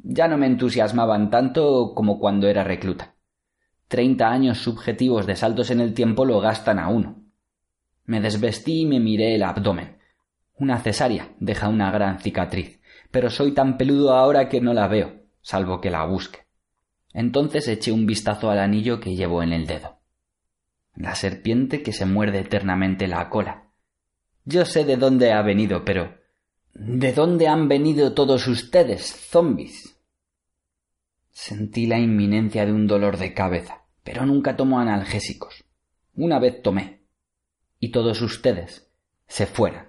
Ya 0.02 0.28
no 0.28 0.38
me 0.38 0.48
entusiasmaban 0.48 1.30
tanto 1.30 1.94
como 1.94 2.20
cuando 2.20 2.48
era 2.48 2.64
recluta. 2.64 3.16
Treinta 3.88 4.32
años 4.32 4.58
subjetivos 4.58 5.28
de 5.28 5.36
saltos 5.36 5.70
en 5.70 5.80
el 5.80 5.94
tiempo 5.94 6.26
lo 6.26 6.40
gastan 6.40 6.80
a 6.80 6.88
uno. 6.88 7.24
Me 8.06 8.20
desvestí 8.20 8.82
y 8.82 8.86
me 8.86 9.00
miré 9.00 9.36
el 9.36 9.44
abdomen. 9.44 9.98
Una 10.56 10.80
cesárea 10.80 11.36
deja 11.40 11.70
una 11.70 11.92
gran 11.92 12.20
cicatriz, 12.20 12.82
pero 13.12 13.30
soy 13.30 13.54
tan 13.54 13.78
peludo 13.78 14.14
ahora 14.14 14.50
que 14.50 14.62
no 14.62 14.74
la 14.74 14.88
veo, 14.88 15.22
salvo 15.42 15.80
que 15.80 15.92
la 15.92 16.06
busque. 16.06 16.40
Entonces 17.14 17.68
eché 17.68 17.92
un 17.92 18.06
vistazo 18.06 18.50
al 18.50 18.60
anillo 18.60 19.00
que 19.00 19.16
llevo 19.16 19.44
en 19.44 19.54
el 19.54 19.68
dedo. 19.68 20.00
La 20.96 21.16
serpiente 21.16 21.84
que 21.84 21.94
se 21.94 22.06
muerde 22.06 22.40
eternamente 22.40 23.08
la 23.08 23.30
cola. 23.30 23.70
Yo 24.46 24.66
sé 24.66 24.86
de 24.86 24.98
dónde 24.98 25.32
ha 25.32 25.42
venido, 25.42 25.86
pero 25.86 26.18
¿De 26.74 27.14
dónde 27.14 27.48
han 27.48 27.68
venido 27.68 28.14
todos 28.14 28.48
ustedes, 28.48 29.16
zombis? 29.30 29.96
Sentí 31.30 31.86
la 31.86 32.00
inminencia 32.00 32.66
de 32.66 32.72
un 32.72 32.88
dolor 32.88 33.18
de 33.18 33.34
cabeza, 33.36 33.84
pero 34.04 34.26
nunca 34.26 34.56
tomo 34.56 34.80
analgésicos. 34.80 35.64
Una 36.16 36.40
vez 36.40 36.64
tomé. 36.64 37.02
Y 37.80 37.92
todos 37.92 38.22
ustedes 38.22 38.90
se 39.28 39.46
fueron. 39.46 39.88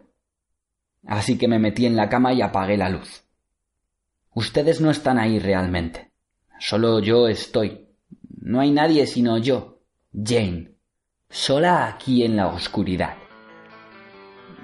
Así 1.07 1.39
que 1.39 1.49
me 1.49 1.59
metí 1.59 1.87
en 1.87 1.97
la 1.97 2.09
cama 2.11 2.35
y 2.35 2.43
apagué 2.43 2.77
la 2.77 2.91
luz. 2.91 3.25
Ustedes 4.35 4.81
no 4.81 4.91
están 4.91 5.19
ahí 5.19 5.39
realmente. 5.39 6.11
Solo 6.59 7.01
yo 7.01 7.29
estoy. 7.29 7.89
No 8.41 8.61
hay 8.61 8.71
nadie 8.71 9.07
sino 9.07 9.39
yo, 9.39 9.81
Jane, 10.13 10.75
sola 11.31 11.87
aquí 11.87 12.25
en 12.25 12.37
la 12.37 12.49
oscuridad. 12.49 13.17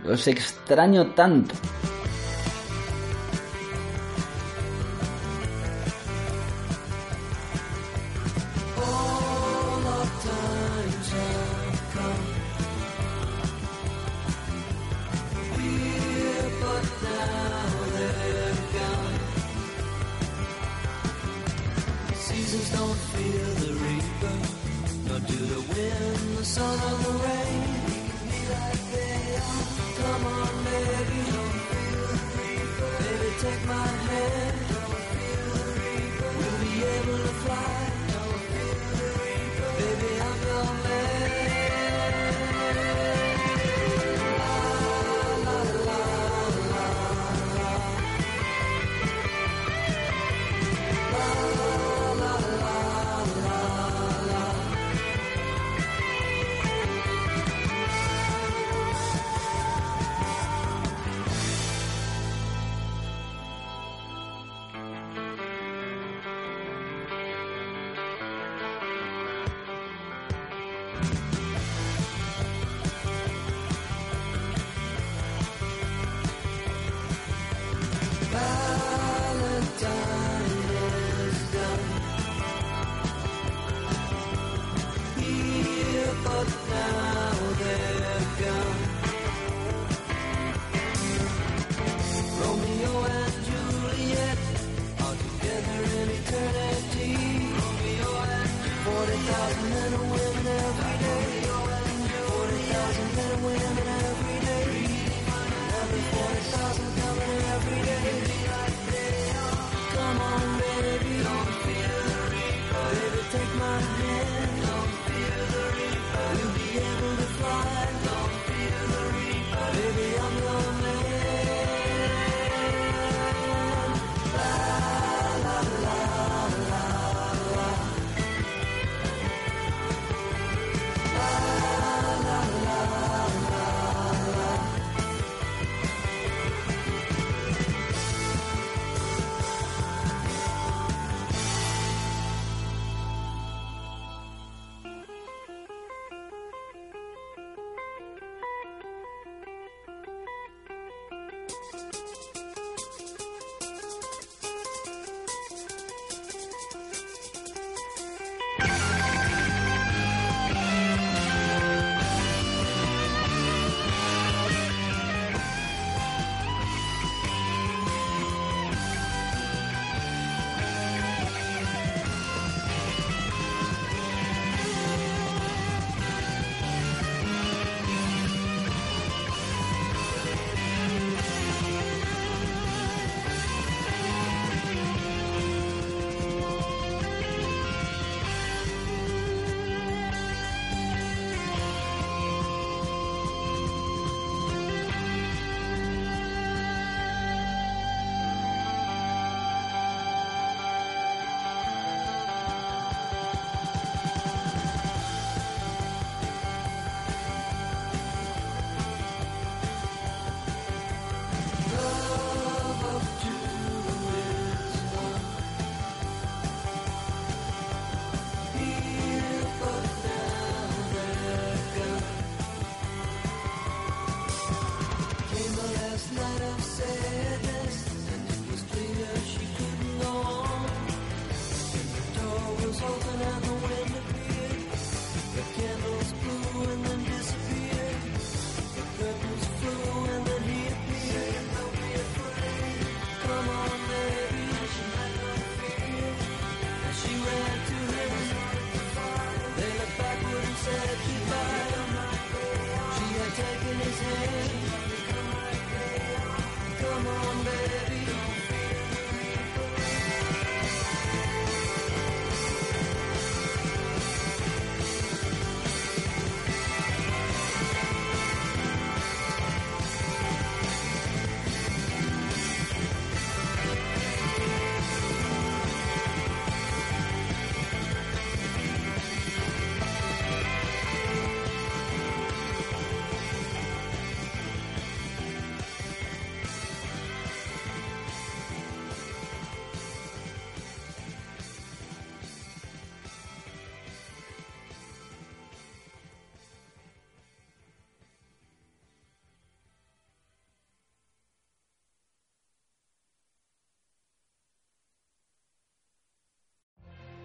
Los 0.04 0.28
extraño 0.28 1.14
tanto. 1.14 1.54